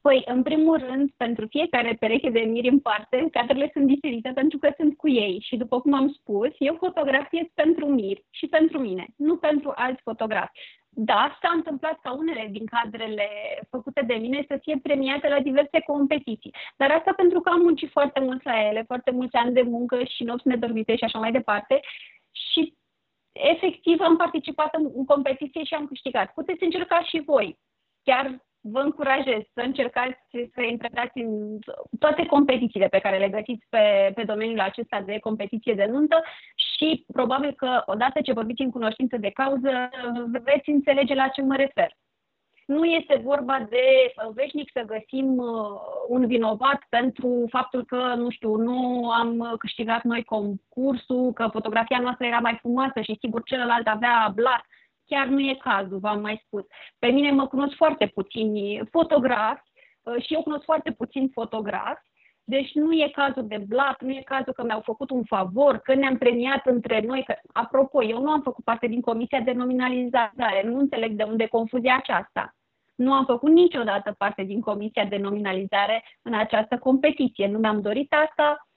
[0.01, 4.59] Păi, în primul rând, pentru fiecare pereche de miri în parte, cadrele sunt diferite pentru
[4.59, 5.41] că sunt cu ei.
[5.47, 10.03] Și după cum am spus, eu fotografiez pentru mir și pentru mine, nu pentru alți
[10.03, 10.61] fotografi.
[10.99, 13.29] Da, s-a întâmplat ca unele din cadrele
[13.71, 16.55] făcute de mine să fie premiate la diverse competiții.
[16.77, 20.05] Dar asta pentru că am muncit foarte mult la ele, foarte mulți ani de muncă
[20.05, 21.81] și nopți nedormite și așa mai departe.
[22.31, 22.75] Și
[23.33, 26.33] efectiv am participat în competiție și am câștigat.
[26.33, 27.59] Puteți încerca și voi
[28.03, 31.59] chiar vă încurajez să încercați să intrați în
[31.99, 36.23] toate competițiile pe care le găsiți pe, pe domeniul acesta de competiție de nuntă
[36.55, 39.91] și probabil că odată ce vorbiți în cunoștință de cauză
[40.43, 41.91] veți înțelege la ce mă refer.
[42.67, 45.49] Nu este vorba de veșnic să găsim uh,
[46.09, 52.27] un vinovat pentru faptul că, nu știu, nu am câștigat noi concursul, că fotografia noastră
[52.27, 54.65] era mai frumoasă și sigur celălalt avea blat
[55.07, 56.65] chiar nu e cazul, v-am mai spus.
[56.99, 59.71] Pe mine mă cunosc foarte puțini fotografi
[60.03, 62.07] uh, și eu cunosc foarte puțini fotografi,
[62.49, 65.95] deci nu e cazul de blat, nu e cazul că mi-au făcut un favor, că
[65.95, 67.23] ne-am premiat între noi.
[67.27, 71.47] Că, apropo, eu nu am făcut parte din comisia de nominalizare, nu înțeleg de unde
[71.47, 72.55] confuzia aceasta.
[72.95, 77.47] Nu am făcut niciodată parte din comisia de nominalizare în această competiție.
[77.47, 78.69] Nu mi-am dorit asta,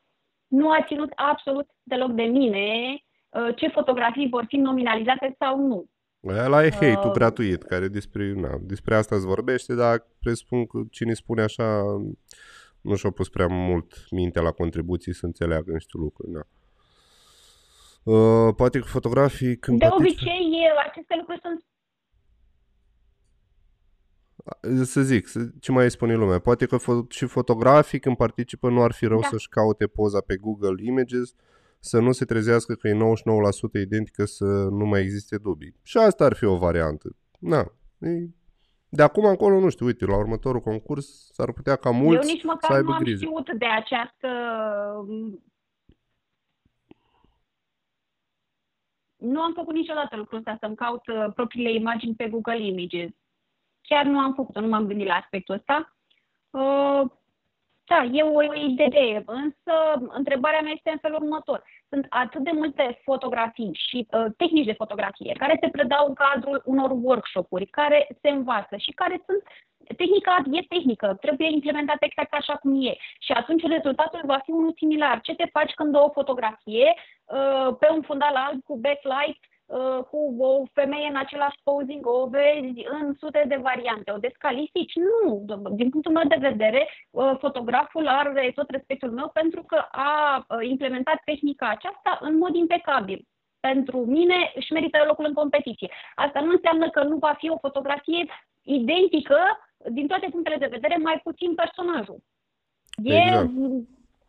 [0.47, 2.97] nu a ținut absolut deloc de mine
[3.29, 5.85] uh, ce fotografii vor fi nominalizate sau nu.
[6.27, 10.79] Ăla e hate-ul uh, gratuit, care despre, na, despre asta îți vorbește, dar presupun că
[10.89, 11.83] cine spune așa
[12.81, 16.31] nu și-a pus prea mult mintea la contribuții să înțeleagă niște lucruri.
[16.31, 16.41] Da.
[18.11, 21.63] Uh, poate că fotografii când De obicei, aceste lucruri sunt
[24.85, 25.27] să zic,
[25.59, 29.19] ce mai spune lumea, poate că fo- și fotografii când participă nu ar fi rău
[29.19, 29.27] da.
[29.27, 31.35] să-și caute poza pe Google Images
[31.79, 32.97] să nu se trezească că e
[33.79, 35.75] 99% identică să nu mai existe dubii.
[35.83, 37.15] Și asta ar fi o variantă.
[37.39, 37.65] Na,
[38.89, 42.43] de acum încolo, nu știu, uite, la următorul concurs s-ar putea ca mulți Eu nici
[42.43, 43.25] măcar să aibă nu am grijă.
[43.25, 44.27] știut de această...
[49.15, 53.09] Nu am făcut niciodată lucrul ăsta, să-mi caut uh, propriile imagini pe Google Images.
[53.81, 55.95] Chiar nu am făcut-o, nu m-am gândit la aspectul ăsta.
[57.89, 59.73] Uh, da, e o, o idee, însă
[60.07, 61.63] întrebarea mea este în felul următor.
[61.89, 66.61] Sunt atât de multe fotografii și uh, tehnici de fotografie care se predau în cadrul
[66.65, 69.43] unor workshop-uri, care se învață și care sunt
[69.97, 72.97] tehnica e tehnică, trebuie implementată exact așa cum e.
[73.19, 75.21] Și atunci rezultatul va fi unul similar.
[75.21, 79.48] Ce te faci când o fotografie uh, pe un fundal alb cu backlight Uh,
[80.09, 84.11] cu o femeie în același posing, o vezi în sute de variante.
[84.11, 84.93] O descalifici?
[84.95, 85.45] Nu.
[85.71, 90.67] Din punctul meu de vedere, uh, fotograful are tot respectul meu pentru că a uh,
[90.69, 93.25] implementat tehnica aceasta în mod impecabil.
[93.59, 95.91] Pentru mine își merită locul în competiție.
[96.15, 98.25] Asta nu înseamnă că nu va fi o fotografie
[98.61, 99.37] identică
[99.89, 102.17] din toate punctele de vedere, mai puțin personajul.
[103.03, 103.49] E exact.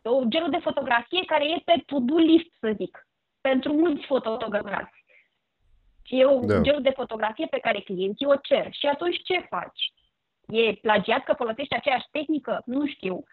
[0.03, 3.07] o genul de fotografie care e pe to-do list, să zic,
[3.41, 5.00] pentru mulți fotografi.
[6.11, 6.61] E un da.
[6.61, 8.67] genul de fotografie pe care clienții o cer.
[8.71, 9.81] Și atunci ce faci?
[10.47, 12.61] E plagiat că folosești aceeași tehnică?
[12.65, 13.23] Nu știu.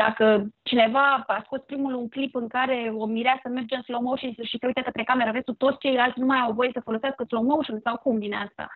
[0.00, 4.30] Dacă cineva a scos primul un clip în care o mireasă merge în slow motion
[4.30, 7.42] și se uită către cameră, vezi toți ceilalți nu mai au voie să folosească slow
[7.42, 8.74] motion sau cum vine asta?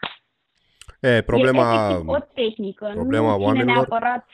[1.00, 4.26] E, problema, e o tehnică, problema nu oamenilor, neapărat...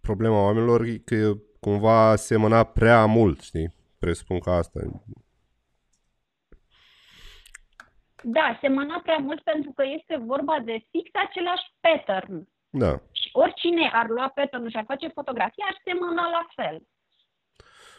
[0.00, 3.74] Problema oamenilor e că cumva semăna prea mult, știi?
[3.98, 4.80] Presupun că asta
[8.22, 12.48] da, semăna prea mult pentru că este vorba de fix același pattern.
[12.70, 12.92] Da.
[13.12, 16.76] Și oricine ar lua pattern și ar face fotografie, ar semăna la fel.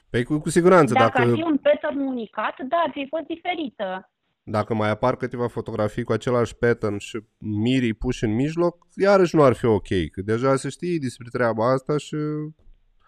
[0.10, 1.06] Păi cu, cu siguranță, dacă...
[1.06, 1.30] dacă...
[1.30, 4.12] ar fi un pattern unicat, da, ar fi fost diferită.
[4.44, 9.44] Dacă mai apar câteva fotografii cu același pattern și mirii puși în mijloc, iarăși nu
[9.44, 12.16] ar fi ok, că deja se știe despre treaba asta și...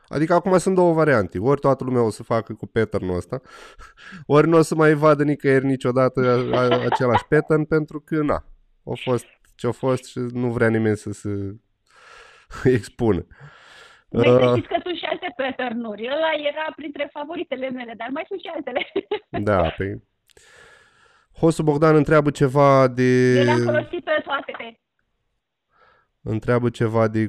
[0.08, 1.40] Adică acum sunt două variante.
[1.40, 3.42] Ori toată lumea o să facă cu pattern ăsta,
[4.26, 6.46] ori nu o să mai vadă nicăieri niciodată
[6.92, 8.46] același pattern pentru că, na,
[8.86, 9.26] a fost
[9.56, 11.30] ce a fost și nu vrea nimeni să se
[12.78, 13.26] expună.
[14.10, 16.04] Băi, uh, știți că sunt și alte pattern-uri.
[16.06, 18.92] Ăla era printre favoritele mele, dar mai sunt și altele.
[19.50, 20.02] Da, pe
[21.40, 23.34] Hosu Bogdan întreabă ceva de...
[23.38, 24.80] Eu le-am folosit pe toate.
[26.22, 27.28] Întreabă ceva de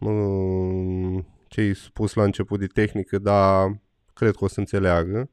[0.00, 3.80] uh, ce ai spus la început de tehnică, dar
[4.14, 5.30] cred că o să înțeleagă.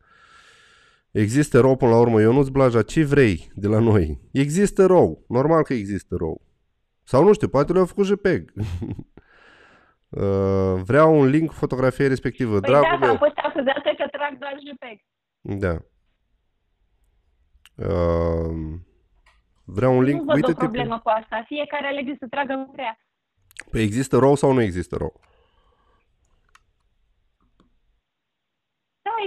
[1.11, 4.19] Există rău până la urmă, Eu nu-ți Blaja, ce vrei de la noi?
[4.31, 6.41] Există rău, normal că există rău.
[7.03, 8.51] Sau nu știu, poate le-au făcut JPEG.
[10.09, 12.59] uh, vreau un link fotografiei respectivă.
[12.59, 13.09] Păi Dragul da, meu.
[13.09, 14.99] am fost acuzată că trag doar JPEG.
[15.41, 15.75] Da.
[17.75, 18.79] Uh,
[19.63, 20.19] vreau un link.
[20.19, 21.43] Nu văd Uite o problemă cu asta.
[21.45, 22.99] Fiecare alege să tragă cum vrea.
[23.71, 25.21] Păi există rău sau nu există rău?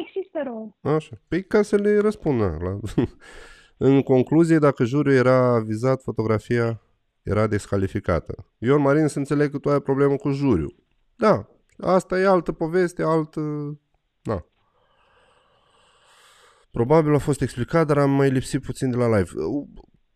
[0.07, 0.77] Există rău.
[0.81, 1.21] Așa.
[1.29, 2.41] Păi ca să le răspund.
[2.41, 2.79] Na, la...
[3.89, 6.81] în concluzie, dacă juriul era vizat, fotografia
[7.23, 8.47] era descalificată.
[8.59, 10.75] Ion Marin să înțeleg că tu ai problemă cu juriul.
[11.17, 13.41] Da, asta e altă poveste, altă...
[14.23, 14.47] Na.
[16.71, 19.31] Probabil a fost explicat, dar am mai lipsit puțin de la live.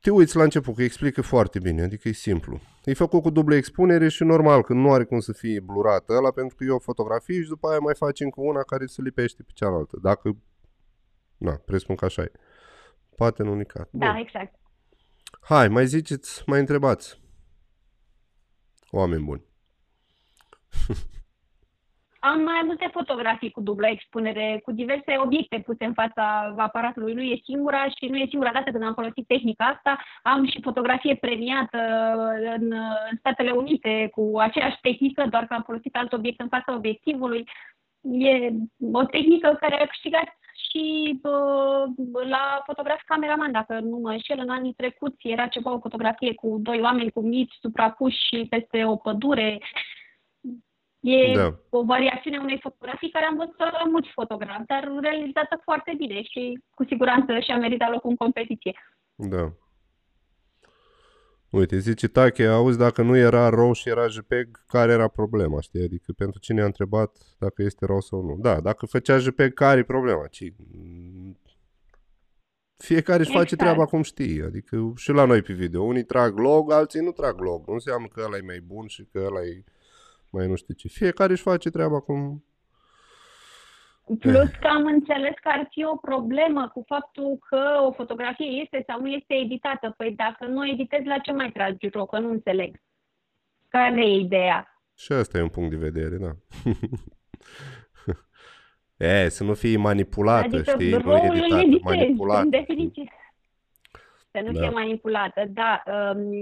[0.02, 2.60] Te uiți la început, că explică foarte bine, adică e simplu.
[2.84, 6.30] E făcut cu dublă expunere și normal că nu are cum să fie blurat ăla,
[6.30, 9.42] pentru că e o fotografie și după aia mai faci încă una care se lipește
[9.42, 9.98] pe cealaltă.
[10.02, 10.36] Dacă...
[11.36, 12.32] Na, presupun că așa e.
[13.16, 13.88] Poate în unicat.
[13.90, 14.16] Da, Bun.
[14.16, 14.54] exact.
[15.40, 17.22] Hai, mai ziceți, mai întrebați.
[18.90, 19.44] Oameni buni.
[22.24, 27.14] Am mai multe fotografii cu dublă expunere, cu diverse obiecte puse în fața aparatului.
[27.14, 29.98] Nu e singura și nu e singura dată când am folosit tehnica asta.
[30.22, 31.78] Am și fotografie premiată
[32.56, 32.72] în,
[33.10, 37.48] în Statele Unite cu aceeași tehnică, doar că am folosit alt obiect în fața obiectivului.
[38.00, 38.50] E
[38.92, 40.28] o tehnică care a câștigat
[40.68, 41.82] și uh,
[42.28, 46.58] la fotograf cameraman, dacă nu mă înșel, în anii trecuți era ceva o fotografie cu
[46.60, 49.58] doi oameni cu mici suprapuși peste o pădure.
[51.02, 51.58] E da.
[51.70, 56.22] o variațiune a unei fotografii care am văzut la mulți fotografi, dar realizată foarte bine
[56.22, 58.72] și cu siguranță și-a meritat locul în competiție.
[59.14, 59.52] Da.
[61.50, 65.82] Uite, zice Tache, auzi, dacă nu era RAW și era JPEG, care era problema, știi?
[65.82, 68.36] Adică pentru cine a întrebat dacă este RAW sau nu.
[68.40, 70.26] Da, dacă făcea JPEG, care e problema?
[70.26, 70.44] Ci...
[72.76, 73.44] Fiecare își exact.
[73.44, 75.82] face treaba cum știe, adică și la noi pe video.
[75.82, 77.66] Unii trag log, alții nu trag log.
[77.66, 79.64] Nu înseamnă că ăla e mai bun și că ăla e
[80.32, 80.88] mai nu știu ce.
[80.88, 82.44] Fiecare își face treaba cum...
[84.18, 88.84] Plus că am înțeles că ar fi o problemă cu faptul că o fotografie este
[88.86, 89.94] sau nu este editată.
[89.96, 92.80] Păi dacă nu editezi, la ce mai tragi Că Nu înțeleg.
[93.68, 94.82] Care e ideea?
[94.94, 96.32] Și asta e un punct de vedere, da.
[99.06, 100.90] e, să nu fii manipulată, adică știi?
[100.90, 102.42] Nu editată, manipulată.
[102.42, 103.04] în definiție
[104.32, 104.60] să nu da.
[104.60, 105.44] fie manipulată.
[105.48, 106.32] Da, um,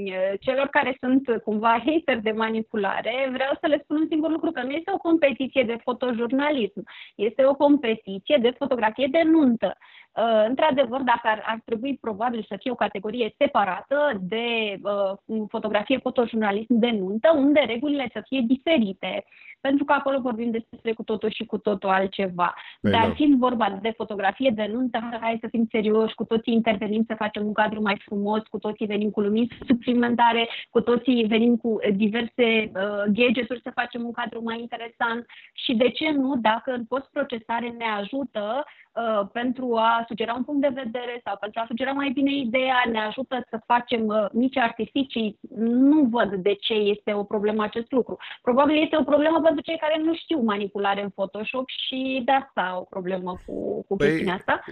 [0.40, 4.62] celor care sunt cumva hater de manipulare, vreau să le spun un singur lucru, că
[4.62, 6.82] nu este o competiție de fotojurnalism,
[7.14, 9.76] este o competiție de fotografie de nuntă.
[10.16, 15.98] Uh, într-adevăr, dacă ar, ar trebui probabil să fie o categorie separată de uh, fotografie
[15.98, 19.24] fotojurnalism de nuntă, unde regulile să fie diferite,
[19.60, 22.54] pentru că acolo vorbim despre cu totul și cu totul altceva.
[22.80, 23.14] Păi Dar da.
[23.14, 27.46] fiind vorba de fotografie de nuntă, hai să fim serioși, cu toții intervenim să facem
[27.46, 32.70] un cadru mai frumos, cu toții venim cu lumini suplimentare, cu toții venim cu diverse
[32.74, 37.68] uh, gadgeturi să facem un cadru mai interesant și de ce nu, dacă în post-procesare
[37.78, 42.10] ne ajută uh, pentru a sugera un punct de vedere sau pentru a sugera mai
[42.10, 47.24] bine ideea, ne ajută să facem uh, mici artificii, nu văd de ce este o
[47.24, 48.16] problemă acest lucru.
[48.42, 52.78] Probabil este o problemă pentru cei care nu știu manipulare în Photoshop și de asta
[52.80, 54.64] o problemă cu, cu păi, chestiunea asta.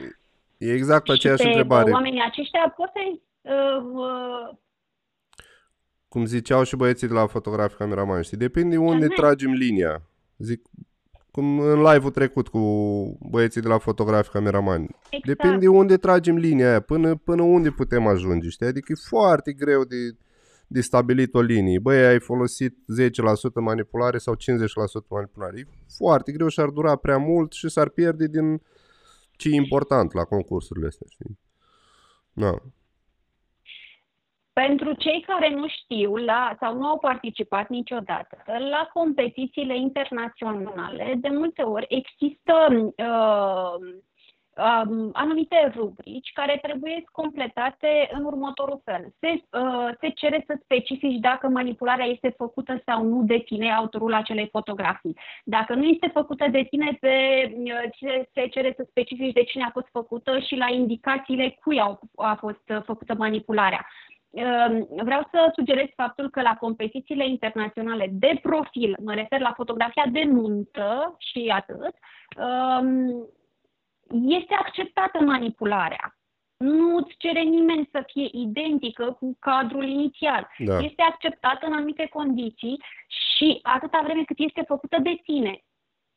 [0.58, 1.90] E exact aceeași și întrebare.
[1.90, 3.00] oamenii aceștia pot să
[3.54, 4.56] uh, uh,
[6.08, 8.36] cum ziceau și băieții de la fotograf cameraman, știi?
[8.36, 9.16] Depinde unde uh-huh.
[9.16, 10.02] tragem linia.
[10.38, 10.62] Zic,
[11.38, 12.58] cum în live-ul trecut cu
[13.30, 14.80] băieții de la fotograf cameraman.
[15.10, 15.26] Exact.
[15.26, 18.66] Depinde unde tragem linia aia, până, până unde putem ajunge, știi?
[18.66, 19.96] Adică e foarte greu de,
[20.66, 21.78] de stabilit o linie.
[21.78, 22.76] Băi, ai folosit 10%
[23.54, 24.38] manipulare sau 50%
[25.08, 25.58] manipulare.
[25.58, 25.66] E
[25.96, 28.62] foarte greu și ar dura prea mult și s-ar pierde din
[29.32, 31.38] ce e important la concursurile astea, știi?
[32.32, 32.62] Da.
[34.64, 41.28] Pentru cei care nu știu la, sau nu au participat niciodată, la competițiile internaționale, de
[41.28, 43.74] multe ori există uh,
[44.88, 49.14] um, anumite rubrici care trebuie completate în următorul fel.
[49.20, 49.28] Se,
[49.58, 54.48] uh, se cere să specifici dacă manipularea este făcută sau nu de tine, autorul acelei
[54.48, 55.16] fotografii.
[55.44, 57.16] Dacă nu este făcută de tine, se,
[57.54, 62.00] uh, se cere să specifici de cine a fost făcută și la indicațiile cui au,
[62.16, 63.86] a fost făcută manipularea.
[64.30, 70.04] Um, vreau să sugerez faptul că la competițiile internaționale de profil, mă refer la fotografia
[70.12, 71.94] de nuntă și atât,
[72.36, 73.28] um,
[74.28, 76.18] este acceptată manipularea.
[76.56, 80.48] Nu îți cere nimeni să fie identică cu cadrul inițial.
[80.58, 80.78] Da.
[80.78, 85.62] Este acceptată în anumite condiții și atâta vreme cât este făcută de tine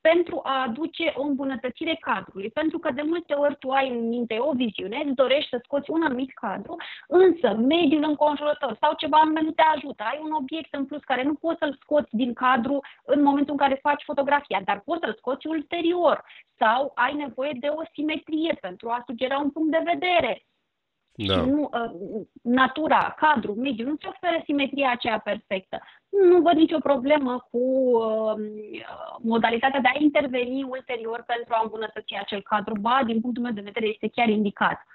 [0.02, 2.49] pentru a aduce o îmbunătățire cadrului.
[2.49, 5.91] Pentru că de multe ori tu ai în minte o viziune, îți dorești să scoți
[5.91, 6.76] un anumit cadru,
[7.08, 10.04] însă mediul înconjurător sau ceva anume nu te ajută.
[10.04, 13.58] Ai un obiect în plus care nu poți să-l scoți din cadru în momentul în
[13.58, 16.24] care faci fotografia, dar poți să-l scoți ulterior.
[16.58, 20.45] Sau ai nevoie de o simetrie pentru a sugera un punct de vedere
[21.16, 21.34] da.
[21.34, 21.91] Și nu, ă,
[22.41, 25.82] natura, cadrul, mediul nu ți oferă simetria aceea perfectă.
[26.09, 28.34] Nu văd nicio problemă cu uh,
[29.20, 32.74] modalitatea de a interveni ulterior pentru a îmbunătăți acel cadru.
[32.80, 34.86] Ba, din punctul meu de vedere, este chiar indicat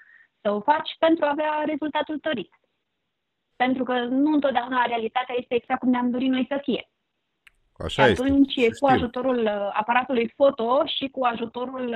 [0.41, 2.51] să o faci pentru a avea rezultatul dorit.
[3.55, 6.89] Pentru că nu întotdeauna realitatea este exact cum ne-am dorit noi să fie.
[7.77, 8.77] Așa și atunci, este.
[8.79, 11.87] cu ajutorul uh, aparatului foto și cu ajutorul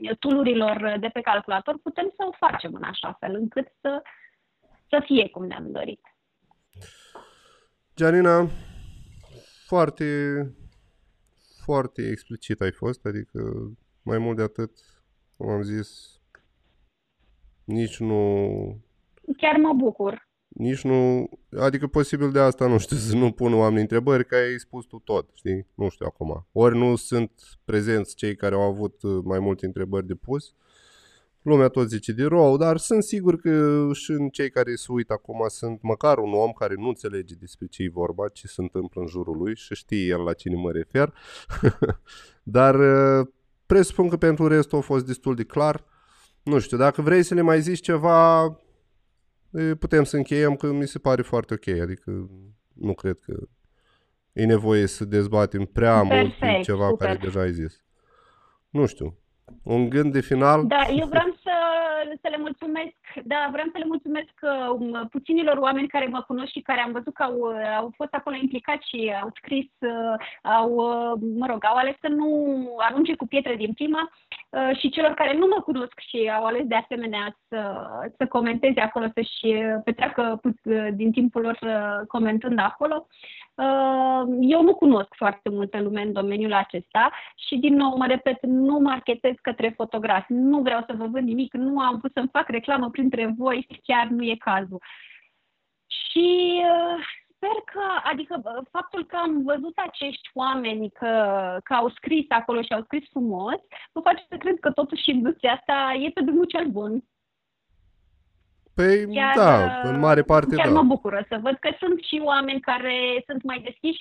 [0.00, 4.02] uh, tulurilor de pe calculator, putem să o facem în așa fel încât să,
[4.88, 6.00] să fie cum ne-am dorit.
[7.96, 8.48] Gianina,
[9.66, 10.06] foarte,
[11.64, 13.40] foarte explicit ai fost, adică
[14.02, 14.70] mai mult de atât,
[15.36, 16.20] cum am zis,
[17.64, 18.52] nici nu...
[19.36, 20.27] Chiar mă bucur
[20.58, 21.28] nici nu,
[21.58, 25.00] adică posibil de asta, nu știu, să nu pun oamenii întrebări, că ai spus tu
[25.04, 25.66] tot, știi?
[25.74, 26.46] Nu știu acum.
[26.52, 27.30] Ori nu sunt
[27.64, 30.54] prezenți cei care au avut uh, mai multe întrebări de pus,
[31.42, 35.12] lumea tot zice de rău, dar sunt sigur că și în cei care se uită
[35.12, 39.00] acum sunt măcar un om care nu înțelege despre ce e vorba, ce se întâmplă
[39.00, 41.14] în jurul lui și știe el la cine mă refer.
[42.42, 43.26] dar uh,
[43.66, 45.84] presupun că pentru restul a fost destul de clar.
[46.42, 48.42] Nu știu, dacă vrei să le mai zici ceva,
[49.78, 52.30] putem să încheiem că mi se pare foarte ok, adică
[52.74, 53.34] nu cred că
[54.32, 57.06] e nevoie să dezbatem prea Perfect, mult ceva super.
[57.06, 57.84] care deja ai zis.
[58.70, 59.16] Nu știu,
[59.62, 60.66] un gând de final?
[60.66, 61.52] Da, eu vreau să,
[62.20, 66.60] să le mulțumesc, da, vreau să le mulțumesc um, puținilor oameni care mă cunosc și
[66.60, 67.42] care am văzut că au,
[67.78, 72.08] au fost acolo implicați și au scris, uh, au, uh, mă rog, au ales să
[72.08, 72.28] nu
[72.78, 74.27] arunce cu pietre din prima uh,
[74.78, 77.86] și celor care nu mă cunosc și au ales de asemenea să,
[78.16, 80.40] să comenteze acolo, să-și petreacă
[80.92, 81.58] din timpul lor
[82.06, 83.06] comentând acolo.
[84.40, 87.10] Eu nu cunosc foarte multă lume în domeniul acesta
[87.46, 90.32] și, din nou, mă repet, nu marketez către fotografi.
[90.32, 94.06] Nu vreau să vă vând nimic, nu am pus să-mi fac reclamă printre voi, chiar
[94.06, 94.82] nu e cazul.
[95.86, 97.04] Și uh,
[97.38, 98.34] sper că, adică
[98.70, 101.12] faptul că am văzut acești oameni că,
[101.64, 103.60] că au scris acolo și au scris frumos,
[103.92, 107.04] mă face să cred că totuși industria asta e pe drumul cel bun.
[108.74, 110.72] Păi, chiar, da, în mare parte chiar da.
[110.72, 114.00] mă bucură să văd că sunt și oameni care sunt mai deschiși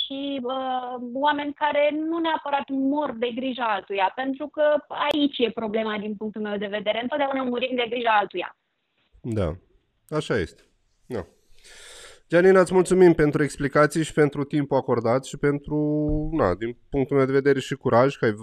[0.00, 5.98] și uh, oameni care nu neapărat mor de grija altuia, pentru că aici e problema
[5.98, 7.02] din punctul meu de vedere.
[7.02, 8.56] Întotdeauna murim de grija altuia.
[9.22, 9.52] Da,
[10.08, 10.62] așa este.
[11.06, 11.26] Da.
[12.28, 15.76] Gianina, îți mulțumim pentru explicații și pentru timpul acordat și pentru,
[16.32, 18.34] na, din punctul meu de vedere și curaj că ai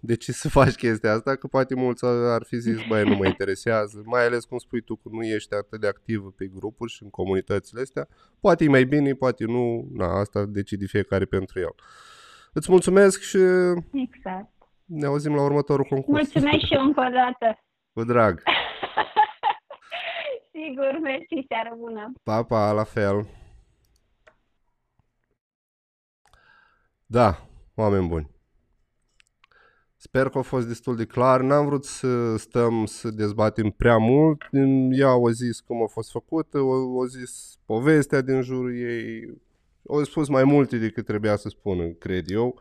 [0.00, 4.02] decis să faci chestia asta, că poate mulți ar fi zis, băi, nu mă interesează,
[4.04, 7.10] mai ales cum spui tu că nu ești atât de activ pe grupuri și în
[7.10, 8.08] comunitățile astea,
[8.40, 11.74] poate e mai bine, poate nu, na, asta decide fiecare pentru el.
[12.52, 13.38] Îți mulțumesc și
[13.92, 14.52] exact.
[14.84, 16.32] ne auzim la următorul concurs.
[16.32, 17.58] Mulțumesc și eu încă o dată.
[17.92, 18.42] Cu drag.
[20.70, 22.12] Sigur, mersi, seară bună.
[22.22, 23.26] Pa, pa, la fel.
[27.06, 28.30] Da, oameni buni.
[29.96, 31.40] Sper că a fost destul de clar.
[31.40, 34.42] N-am vrut să stăm să dezbatem prea mult.
[34.90, 39.40] Ea au zis cum a fost făcută, au zis povestea din jurul ei.
[39.88, 42.60] Au spus mai multe decât trebuia să spună, cred eu.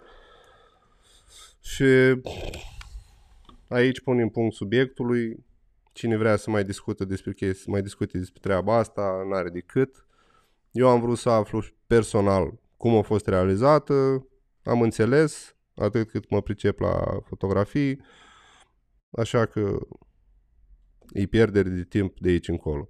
[1.62, 2.22] Și
[3.68, 5.48] aici punem punct subiectului.
[6.00, 10.06] Cine vrea să mai discute despre chestii, mai discute despre treaba asta, n-are decât.
[10.72, 14.28] Eu am vrut să aflu personal cum a fost realizată,
[14.64, 18.02] am înțeles, atât cât mă pricep la fotografii,
[19.12, 19.78] așa că
[21.14, 22.88] e pierdere de timp de aici încolo.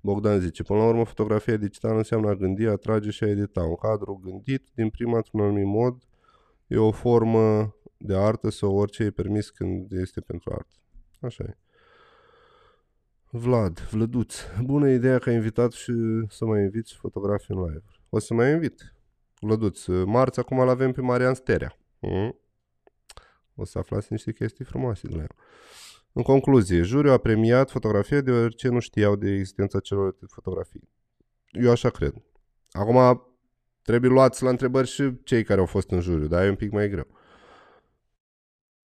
[0.00, 3.62] Bogdan zice, până la urmă fotografia digitală înseamnă a gândi, a trage și a edita.
[3.62, 6.02] Un cadru gândit din prima într-un anumit mod
[6.66, 10.76] e o formă de artă sau orice e permis când este pentru artă.
[11.20, 11.56] Așa e.
[13.30, 15.92] Vlad, Vlăduț, bună ideea că ai invitat și
[16.28, 17.84] să mai inviți fotografii în live.
[18.08, 18.94] O să mai invit.
[19.40, 21.78] Vlăduț, marți acum îl avem pe Marian Sterea.
[21.98, 22.38] Mm?
[23.54, 25.30] O să aflați niște chestii frumoase de la el.
[26.12, 30.88] În concluzie, juriul a premiat fotografia deoarece nu știau de existența celor fotografii.
[31.50, 32.14] Eu așa cred.
[32.70, 33.22] Acum
[33.82, 36.72] trebuie luați la întrebări și cei care au fost în juriu, dar e un pic
[36.72, 37.06] mai greu.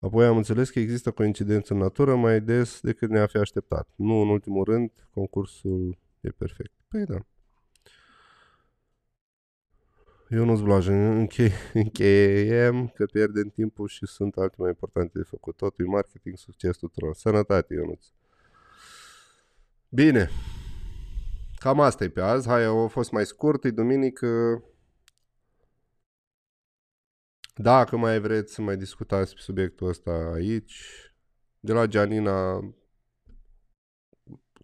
[0.01, 3.89] Apoi am înțeles că există coincidență în natură mai des decât ne-a fi așteptat.
[3.95, 6.73] Nu în ultimul rând, concursul e perfect.
[6.89, 7.25] Păi da.
[10.29, 15.57] Eu nu-ți Blajen, închei, încheiem că pierdem timpul și sunt alte mai importante de făcut.
[15.57, 17.15] Totul e marketing, succes tuturor.
[17.15, 18.07] Sănătate, Ionuț.
[19.89, 20.31] Bine.
[21.59, 22.49] Cam asta e pe azi.
[22.49, 24.63] Hai, a fost mai scurt, e duminică.
[27.63, 30.83] Dacă mai vreți să mai discutați pe subiectul ăsta aici,
[31.61, 32.61] de la Gianina,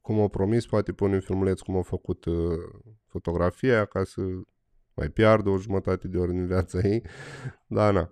[0.03, 2.59] cum au promis, poate pune un filmuleț cum au făcut uh,
[3.07, 4.21] fotografia ca să
[4.95, 7.03] mai piardă o jumătate de ori în viața ei.
[7.67, 8.11] Da, na.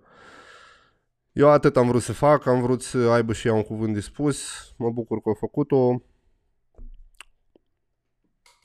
[1.31, 3.99] Eu atât am vrut să fac, am vrut să aibă și ea un cuvânt de
[3.99, 4.69] spus.
[4.77, 6.03] Mă bucur că au făcut-o.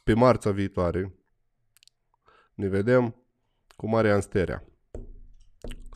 [0.05, 1.15] Pe marța viitoare
[2.55, 3.15] ne vedem
[3.77, 4.70] cu Marian Sterea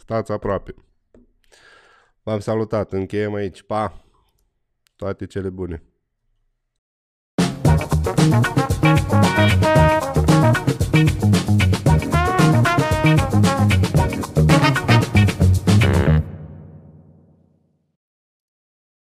[0.05, 0.75] stați aproape.
[2.23, 4.05] V-am salutat, încheiem aici, pa!
[4.97, 5.83] Toate cele bune!